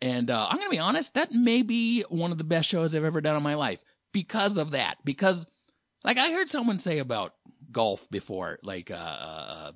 And 0.00 0.30
uh, 0.30 0.46
I'm 0.48 0.58
gonna 0.58 0.70
be 0.70 0.78
honest, 0.78 1.14
that 1.14 1.32
may 1.32 1.62
be 1.62 2.02
one 2.02 2.32
of 2.32 2.38
the 2.38 2.44
best 2.44 2.68
shows 2.68 2.94
I've 2.94 3.04
ever 3.04 3.20
done 3.20 3.36
in 3.36 3.42
my 3.42 3.54
life 3.54 3.80
because 4.12 4.58
of 4.58 4.72
that. 4.72 4.98
Because, 5.04 5.46
like, 6.04 6.18
I 6.18 6.32
heard 6.32 6.50
someone 6.50 6.78
say 6.78 6.98
about 6.98 7.34
golf 7.70 8.08
before. 8.10 8.58
Like, 8.62 8.90
uh, 8.90 8.94
uh, 8.94 9.72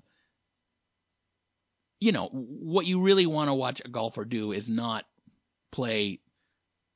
you 2.01 2.13
know, 2.13 2.29
what 2.33 2.87
you 2.87 3.01
really 3.01 3.27
want 3.27 3.49
to 3.49 3.55
watch 3.55 3.81
a 3.85 3.89
golfer 3.89 4.25
do 4.25 4.53
is 4.53 4.69
not 4.69 5.07
play, 5.73 6.21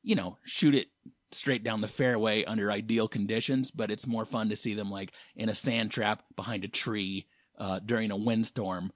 you 0.02 0.14
know, 0.14 0.36
shoot 0.44 0.74
it 0.74 0.88
straight 1.32 1.62
down 1.64 1.80
the 1.80 1.88
fairway 1.88 2.44
under 2.44 2.70
ideal 2.70 3.08
conditions, 3.08 3.70
but 3.70 3.90
it's 3.90 4.06
more 4.06 4.24
fun 4.24 4.48
to 4.50 4.56
see 4.56 4.74
them 4.74 4.90
like 4.90 5.12
in 5.36 5.48
a 5.48 5.54
sand 5.54 5.90
trap 5.90 6.22
behind 6.36 6.64
a 6.64 6.68
tree 6.68 7.26
uh, 7.58 7.78
during 7.78 8.10
a 8.10 8.16
windstorm. 8.16 8.92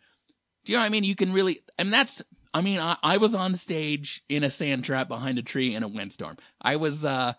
Do 0.65 0.73
you 0.73 0.79
know 0.79 0.83
what 0.83 0.87
I 0.87 0.91
mean? 0.91 1.05
You 1.05 1.15
can 1.15 1.33
really, 1.33 1.61
and 1.79 1.93
that's, 1.93 2.23
I 2.53 2.61
mean, 2.61 2.81
I, 2.81 2.97
I 3.03 3.17
was 3.19 3.35
on 3.35 3.55
stage 3.55 4.23
in 4.29 4.45
a 4.45 4.51
sand 4.51 4.85
trap 4.85 5.09
behind 5.09 5.39
a 5.39 5.43
tree 5.43 5.75
in 5.75 5.83
a 5.83 5.89
windstorm. 5.89 6.39
I 6.61 6.77
was, 6.77 7.05
uh, 7.05 7.35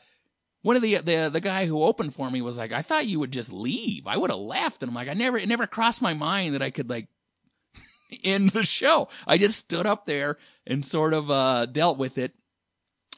one 0.65 0.75
of 0.75 0.81
the 0.81 0.97
the 0.97 1.29
the 1.31 1.41
guy 1.41 1.67
who 1.67 1.83
opened 1.83 2.15
for 2.15 2.27
me 2.27 2.41
was 2.41 2.57
like, 2.57 2.71
I 2.71 2.81
thought 2.81 3.05
you 3.05 3.19
would 3.19 3.31
just 3.31 3.53
leave. 3.53 4.07
I 4.07 4.17
would 4.17 4.31
have 4.31 4.39
left. 4.39 4.81
And 4.81 4.89
I'm 4.89 4.95
like, 4.95 5.07
I 5.07 5.13
never 5.13 5.37
it 5.37 5.47
never 5.47 5.67
crossed 5.67 6.01
my 6.01 6.15
mind 6.15 6.55
that 6.55 6.63
I 6.63 6.71
could 6.71 6.89
like 6.89 7.07
end 8.23 8.49
the 8.49 8.63
show. 8.63 9.09
I 9.27 9.37
just 9.37 9.59
stood 9.59 9.85
up 9.85 10.07
there 10.07 10.39
and 10.65 10.83
sort 10.83 11.13
of 11.13 11.29
uh 11.29 11.67
dealt 11.67 11.99
with 11.99 12.17
it. 12.17 12.33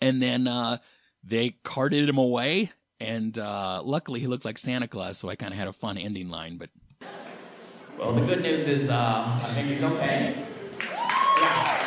And 0.01 0.21
then 0.21 0.45
uh 0.45 0.79
they 1.27 1.51
carted 1.63 2.07
him 2.07 2.17
away. 2.17 2.71
And 2.99 3.37
uh 3.37 3.81
luckily 3.83 4.19
he 4.19 4.27
looked 4.27 4.45
like 4.45 4.57
Santa 4.57 4.87
Claus, 4.87 5.17
so 5.19 5.29
I 5.29 5.35
kinda 5.35 5.55
had 5.55 5.67
a 5.67 5.73
fun 5.73 5.97
ending 5.97 6.29
line, 6.29 6.57
but 6.57 6.69
Well 7.97 8.13
the 8.13 8.21
good 8.21 8.41
news 8.41 8.65
is 8.65 8.89
uh 8.89 8.93
I 8.95 9.51
think 9.53 9.67
he's 9.67 9.83
okay. 9.83 10.45
Yeah. 11.39 11.83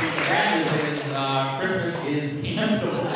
The 0.00 0.06
bad 0.22 0.64
news 0.64 1.00
is 1.00 1.12
uh, 1.12 1.58
Christmas 1.58 1.94
is 2.06 2.42
canceled. 2.42 3.06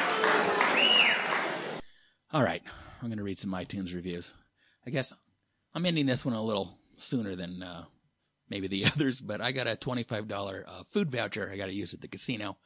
All 2.36 2.42
right, 2.42 2.60
I'm 3.00 3.08
going 3.08 3.16
to 3.16 3.24
read 3.24 3.38
some 3.38 3.52
iTunes 3.52 3.94
reviews. 3.94 4.34
I 4.86 4.90
guess 4.90 5.10
I'm 5.74 5.86
ending 5.86 6.04
this 6.04 6.22
one 6.22 6.34
a 6.34 6.44
little 6.44 6.76
sooner 6.98 7.34
than 7.34 7.62
uh, 7.62 7.86
maybe 8.50 8.68
the 8.68 8.84
others, 8.94 9.22
but 9.22 9.40
I 9.40 9.52
got 9.52 9.66
a 9.66 9.74
$25 9.74 10.64
uh, 10.68 10.82
food 10.92 11.10
voucher 11.10 11.50
I 11.50 11.56
got 11.56 11.68
to 11.68 11.72
use 11.72 11.94
at 11.94 12.02
the 12.02 12.08
casino. 12.08 12.58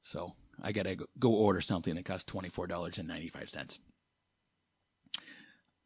So 0.00 0.32
I 0.62 0.72
gotta 0.72 0.96
go- 0.96 1.04
go 1.18 1.32
order 1.34 1.60
something 1.60 1.94
that 1.96 2.06
costs 2.06 2.24
twenty 2.24 2.48
four 2.48 2.66
dollars 2.66 2.96
and 2.98 3.06
ninety 3.06 3.28
five 3.28 3.50
cents. 3.50 3.78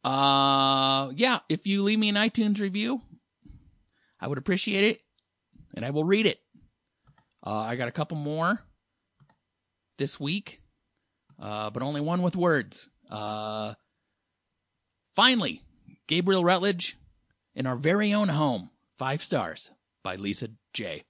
Uh, 0.05 1.11
yeah, 1.13 1.39
if 1.49 1.67
you 1.67 1.83
leave 1.83 1.99
me 1.99 2.07
an 2.07 2.15
iTunes 2.15 2.61
review, 2.61 3.01
I 4.21 4.29
would 4.29 4.37
appreciate 4.37 4.85
it, 4.85 5.01
and 5.73 5.83
I 5.83 5.89
will 5.89 6.05
read 6.05 6.25
it. 6.25 6.39
Uh, 7.45 7.51
I 7.51 7.75
got 7.75 7.89
a 7.89 7.91
couple 7.91 8.15
more 8.15 8.61
this 9.97 10.21
week, 10.21 10.61
uh, 11.37 11.69
but 11.69 11.83
only 11.83 11.99
one 11.99 12.21
with 12.21 12.37
words. 12.37 12.87
Uh, 13.09 13.73
finally, 15.15 15.63
Gabriel 16.07 16.43
Rutledge 16.43 16.97
in 17.55 17.65
our 17.65 17.75
very 17.75 18.13
own 18.13 18.29
home, 18.29 18.69
five 18.97 19.23
stars 19.23 19.71
by 20.03 20.15
Lisa 20.15 20.49
J. 20.73 21.03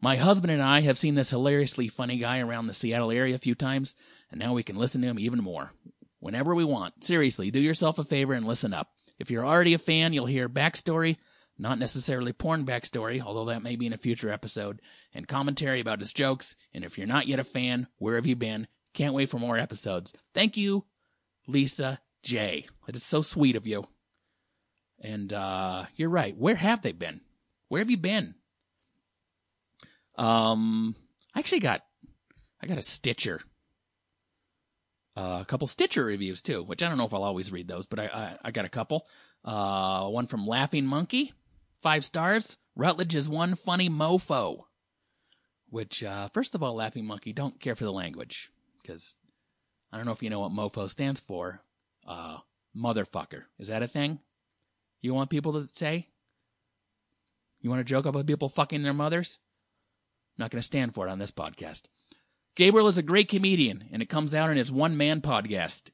My 0.00 0.16
husband 0.16 0.50
and 0.50 0.62
I 0.62 0.80
have 0.80 0.98
seen 0.98 1.14
this 1.14 1.30
hilariously 1.30 1.88
funny 1.88 2.16
guy 2.16 2.38
around 2.38 2.66
the 2.66 2.74
Seattle 2.74 3.10
area 3.10 3.34
a 3.34 3.38
few 3.38 3.54
times, 3.54 3.94
and 4.30 4.40
now 4.40 4.54
we 4.54 4.62
can 4.62 4.76
listen 4.76 5.02
to 5.02 5.08
him 5.08 5.18
even 5.18 5.42
more. 5.42 5.72
Whenever 6.20 6.54
we 6.54 6.64
want. 6.64 7.04
Seriously, 7.04 7.50
do 7.50 7.60
yourself 7.60 7.98
a 7.98 8.04
favor 8.04 8.34
and 8.34 8.46
listen 8.46 8.72
up. 8.72 8.88
If 9.18 9.30
you're 9.30 9.46
already 9.46 9.74
a 9.74 9.78
fan, 9.78 10.12
you'll 10.12 10.26
hear 10.26 10.48
backstory, 10.48 11.16
not 11.58 11.78
necessarily 11.78 12.32
porn 12.32 12.64
backstory, 12.64 13.20
although 13.20 13.46
that 13.46 13.62
may 13.62 13.76
be 13.76 13.86
in 13.86 13.92
a 13.92 13.98
future 13.98 14.30
episode, 14.30 14.80
and 15.12 15.28
commentary 15.28 15.80
about 15.80 16.00
his 16.00 16.12
jokes. 16.12 16.56
And 16.72 16.84
if 16.84 16.96
you're 16.96 17.06
not 17.06 17.26
yet 17.28 17.38
a 17.38 17.44
fan, 17.44 17.86
where 17.98 18.16
have 18.16 18.26
you 18.26 18.36
been? 18.36 18.66
Can't 18.92 19.14
wait 19.14 19.30
for 19.30 19.38
more 19.38 19.56
episodes. 19.58 20.12
Thank 20.34 20.56
you, 20.56 20.84
Lisa 21.46 22.00
J. 22.22 22.66
It 22.88 22.96
is 22.96 23.04
so 23.04 23.22
sweet 23.22 23.56
of 23.56 23.66
you. 23.66 23.86
And 25.00 25.32
uh, 25.32 25.86
you're 25.96 26.10
right. 26.10 26.36
Where 26.36 26.56
have 26.56 26.82
they 26.82 26.92
been? 26.92 27.20
Where 27.68 27.78
have 27.78 27.90
you 27.90 27.96
been? 27.96 28.34
Um, 30.18 30.94
I 31.34 31.38
actually 31.38 31.60
got, 31.60 31.82
I 32.60 32.66
got 32.66 32.78
a 32.78 32.82
Stitcher. 32.82 33.40
Uh, 35.16 35.38
a 35.40 35.44
couple 35.44 35.66
Stitcher 35.66 36.04
reviews 36.04 36.42
too, 36.42 36.62
which 36.62 36.82
I 36.82 36.88
don't 36.88 36.98
know 36.98 37.06
if 37.06 37.14
I'll 37.14 37.24
always 37.24 37.52
read 37.52 37.68
those, 37.68 37.86
but 37.86 37.98
I 37.98 38.06
I, 38.06 38.38
I 38.44 38.50
got 38.50 38.64
a 38.64 38.70
couple. 38.70 39.06
Uh, 39.44 40.08
one 40.08 40.26
from 40.26 40.46
Laughing 40.46 40.84
Monkey, 40.84 41.32
five 41.82 42.04
stars. 42.04 42.56
Rutledge 42.76 43.14
is 43.14 43.28
one 43.28 43.54
funny 43.54 43.88
mofo. 43.88 44.64
Which, 45.68 46.02
uh, 46.02 46.28
first 46.34 46.54
of 46.54 46.62
all, 46.62 46.74
Laughing 46.74 47.04
Monkey, 47.06 47.32
don't 47.32 47.60
care 47.60 47.76
for 47.76 47.84
the 47.84 47.92
language 47.92 48.50
because 48.82 49.14
I 49.92 49.96
don't 49.96 50.06
know 50.06 50.12
if 50.12 50.22
you 50.22 50.30
know 50.30 50.40
what 50.40 50.52
mofo 50.52 50.88
stands 50.88 51.20
for. 51.20 51.62
Uh, 52.06 52.38
motherfucker. 52.76 53.44
Is 53.58 53.68
that 53.68 53.82
a 53.82 53.88
thing? 53.88 54.18
You 55.00 55.14
want 55.14 55.30
people 55.30 55.52
to 55.52 55.68
say? 55.72 56.08
You 57.60 57.70
want 57.70 57.80
to 57.80 57.84
joke 57.84 58.06
about 58.06 58.26
people 58.26 58.48
fucking 58.48 58.82
their 58.82 58.94
mothers? 58.94 59.38
not 60.40 60.50
going 60.50 60.60
to 60.60 60.66
stand 60.66 60.94
for 60.94 61.06
it 61.06 61.10
on 61.10 61.18
this 61.20 61.30
podcast. 61.30 61.82
Gabriel 62.56 62.88
is 62.88 62.98
a 62.98 63.02
great 63.02 63.28
comedian, 63.28 63.84
and 63.92 64.02
it 64.02 64.08
comes 64.08 64.34
out 64.34 64.50
in 64.50 64.56
his 64.56 64.72
one 64.72 64.96
man 64.96 65.20
podcast. 65.20 65.90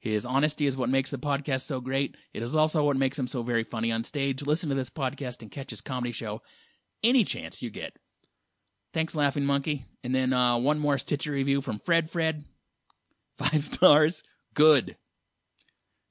His 0.00 0.26
honesty 0.26 0.66
is 0.66 0.76
what 0.76 0.88
makes 0.88 1.10
the 1.10 1.18
podcast 1.18 1.62
so 1.62 1.80
great. 1.80 2.16
It 2.32 2.42
is 2.42 2.56
also 2.56 2.84
what 2.84 2.96
makes 2.96 3.18
him 3.18 3.28
so 3.28 3.42
very 3.42 3.64
funny 3.64 3.92
on 3.92 4.02
stage. 4.02 4.42
Listen 4.42 4.68
to 4.70 4.74
this 4.74 4.90
podcast 4.90 5.42
and 5.42 5.50
catch 5.50 5.70
his 5.70 5.80
comedy 5.80 6.12
show 6.12 6.42
any 7.04 7.22
chance 7.24 7.62
you 7.62 7.70
get. 7.70 7.96
Thanks, 8.96 9.14
Laughing 9.14 9.44
Monkey. 9.44 9.84
And 10.02 10.14
then 10.14 10.32
uh, 10.32 10.56
one 10.56 10.78
more 10.78 10.96
Stitcher 10.96 11.30
review 11.30 11.60
from 11.60 11.80
Fred 11.80 12.10
Fred. 12.10 12.46
Five 13.36 13.62
stars. 13.74 14.22
Good. 14.54 14.96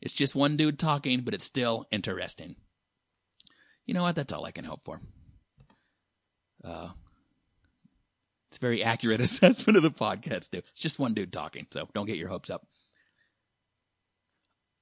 It's 0.03 0.13
just 0.13 0.35
one 0.35 0.55
dude 0.55 0.77
talking, 0.77 1.21
but 1.21 1.33
it's 1.33 1.43
still 1.43 1.87
interesting. 1.91 2.55
You 3.87 3.95
know 3.95 4.03
what? 4.03 4.13
That's 4.13 4.31
all 4.31 4.45
I 4.45 4.51
can 4.51 4.65
hope 4.65 4.81
for. 4.85 5.01
Uh, 6.63 6.89
it's 8.49 8.57
a 8.57 8.61
very 8.61 8.83
accurate 8.83 9.19
assessment 9.19 9.77
of 9.77 9.81
the 9.81 9.89
podcast, 9.89 10.51
too. 10.51 10.59
It's 10.59 10.79
just 10.79 10.99
one 10.99 11.15
dude 11.15 11.33
talking, 11.33 11.65
so 11.71 11.89
don't 11.95 12.05
get 12.05 12.17
your 12.17 12.29
hopes 12.29 12.51
up. 12.51 12.67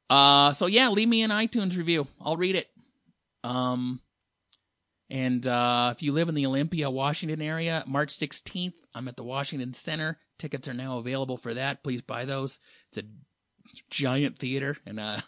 Uh, 0.09 0.51
so 0.51 0.65
yeah, 0.65 0.89
leave 0.89 1.07
me 1.07 1.21
an 1.21 1.31
iTunes 1.31 1.77
review. 1.77 2.05
I'll 2.19 2.35
read 2.35 2.57
it. 2.57 2.67
Um, 3.45 4.01
and 5.13 5.45
uh, 5.45 5.93
if 5.95 6.01
you 6.01 6.11
live 6.11 6.27
in 6.27 6.33
the 6.33 6.47
Olympia, 6.47 6.89
Washington 6.89 7.39
area, 7.39 7.83
March 7.85 8.17
16th, 8.17 8.73
I'm 8.95 9.07
at 9.07 9.15
the 9.15 9.23
Washington 9.23 9.71
Center. 9.71 10.17
Tickets 10.39 10.67
are 10.67 10.73
now 10.73 10.97
available 10.97 11.37
for 11.37 11.53
that. 11.53 11.83
Please 11.83 12.01
buy 12.01 12.25
those. 12.25 12.59
It's 12.89 12.97
a 12.97 13.09
giant 13.91 14.39
theater, 14.39 14.75
and 14.87 14.99
uh, 14.99 15.21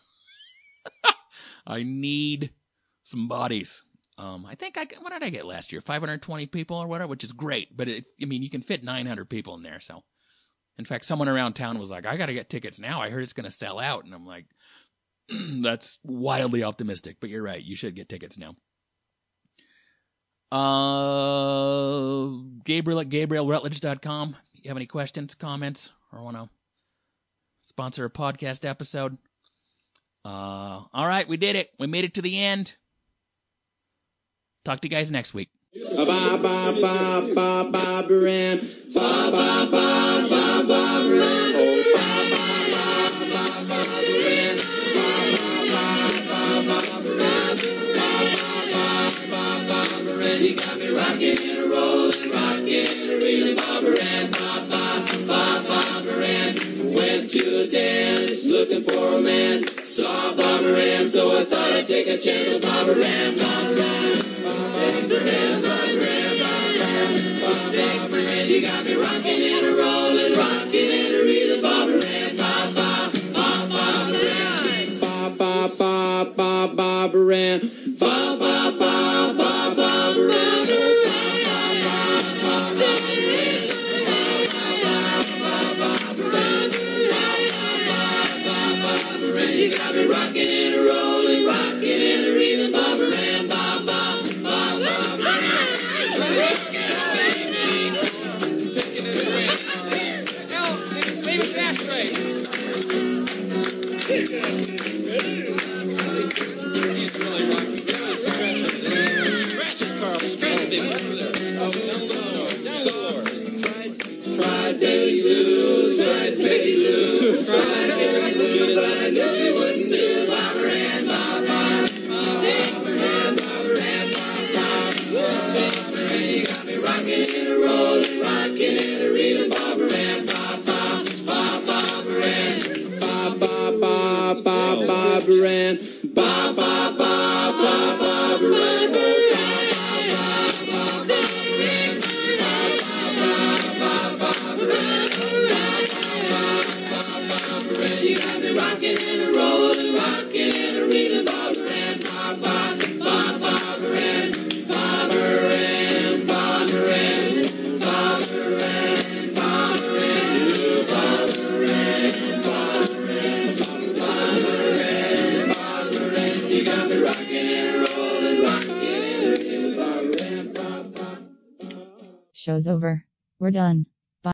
I 1.68 1.84
need 1.84 2.52
some 3.04 3.28
bodies. 3.28 3.84
Um, 4.18 4.48
I 4.48 4.56
think 4.56 4.76
I 4.76 4.88
what 5.02 5.14
did 5.14 5.22
I 5.22 5.30
get 5.30 5.46
last 5.46 5.72
year? 5.72 5.82
520 5.82 6.48
people 6.48 6.78
or 6.78 6.88
whatever, 6.88 7.12
which 7.12 7.24
is 7.24 7.32
great. 7.32 7.78
But 7.78 7.88
it, 7.88 8.06
I 8.20 8.26
mean, 8.26 8.42
you 8.42 8.50
can 8.50 8.64
fit 8.64 8.84
900 8.84 9.30
people 9.30 9.54
in 9.54 9.62
there. 9.62 9.80
So, 9.80 10.02
in 10.80 10.86
fact, 10.86 11.06
someone 11.06 11.30
around 11.30 11.54
town 11.54 11.78
was 11.78 11.92
like, 11.92 12.08
"I 12.08 12.18
got 12.18 12.26
to 12.26 12.34
get 12.34 12.50
tickets 12.50 12.80
now. 12.80 13.04
I 13.04 13.12
heard 13.12 13.22
it's 13.22 13.34
going 13.34 13.46
to 13.46 13.52
sell 13.52 13.78
out," 13.78 14.04
and 14.04 14.16
I'm 14.16 14.26
like, 14.26 14.46
"That's 15.62 16.00
wildly 16.04 16.64
optimistic." 16.64 17.18
But 17.22 17.30
you're 17.30 17.44
right. 17.44 17.64
You 17.64 17.76
should 17.76 17.96
get 17.96 18.10
tickets 18.10 18.36
now. 18.36 18.56
Uh, 20.56 22.28
Gabriel 22.64 23.01
at 23.01 23.10
GabrielRutledge.com. 23.10 24.38
If 24.53 24.64
you 24.64 24.70
have 24.70 24.78
any 24.78 24.86
questions, 24.86 25.36
comments, 25.36 25.91
or 26.14 26.22
want 26.24 26.38
to 26.38 26.49
sponsor 27.64 28.06
a 28.06 28.10
podcast 28.10 28.64
episode. 28.64 29.18
Uh, 30.24 30.84
all 30.93 31.08
right, 31.08 31.28
we 31.28 31.36
did 31.36 31.58
it. 31.58 31.72
We 31.78 31.88
made 31.88 32.06
it 32.06 32.14
to 32.14 32.22
the 32.22 32.41
end. 32.41 32.76
Talk 34.64 34.80
to 34.80 34.88
you 34.88 34.95
guys 34.95 35.12
next 35.12 35.34
week. 35.34 35.49
Ba 35.95 36.06
ba 36.06 36.38
ba 36.41 36.72
ba 36.72 37.22
ba 37.36 37.70
ba. 37.70 38.01
Ba 38.01 38.12
ba 38.12 39.28
ba 39.32 39.68
ba. 39.72 39.95
Oh 40.58 40.64
ba 40.68 41.35
rocking 52.86 53.02
and 53.02 53.12
a 53.12 53.26
reeling, 53.26 53.56
ba 53.56 53.82
baran. 53.82 54.32
Ba 54.32 54.66
ba 54.70 54.86
ba 55.28 55.42
ba 55.68 55.82
baran. 56.06 56.52
Went 56.96 57.30
to 57.32 57.64
a 57.64 57.68
dance, 57.68 58.46
looking 58.46 58.84
for 58.84 59.18
a 59.18 59.22
man. 59.22 59.62
Saw 59.86 60.36
Barbara 60.36 60.80
Ann, 60.80 61.08
so 61.08 61.38
I 61.38 61.46
thought 61.46 61.72
I'd 61.74 61.88
take 61.88 62.08
a 62.08 62.18
chance 62.18 62.54
with 62.54 62.64
Barbara 62.64 63.04
Ann. 63.04 63.38
Barbara 63.38 63.84
Ann. 63.84 64.36
You 68.48 68.62
got 68.62 68.86
me 68.86 68.94
rocking 68.94 69.42
and 69.42 69.66
a 69.66 69.76
rolling, 69.76 70.38
rocking 70.38 70.92
and 70.92 71.16
a 71.16 71.24
reeling, 71.24 71.62
Barbara 71.62 72.00
Barbara 72.38 72.86
Ann. 74.30 75.00
Ba 75.02 75.36
ba 75.38 75.70
ba 75.78 76.32
ba 76.36 76.74
Barbara 76.74 77.36
Ann. 77.36 77.72
Ba 78.00 78.38
ba 78.40 79.45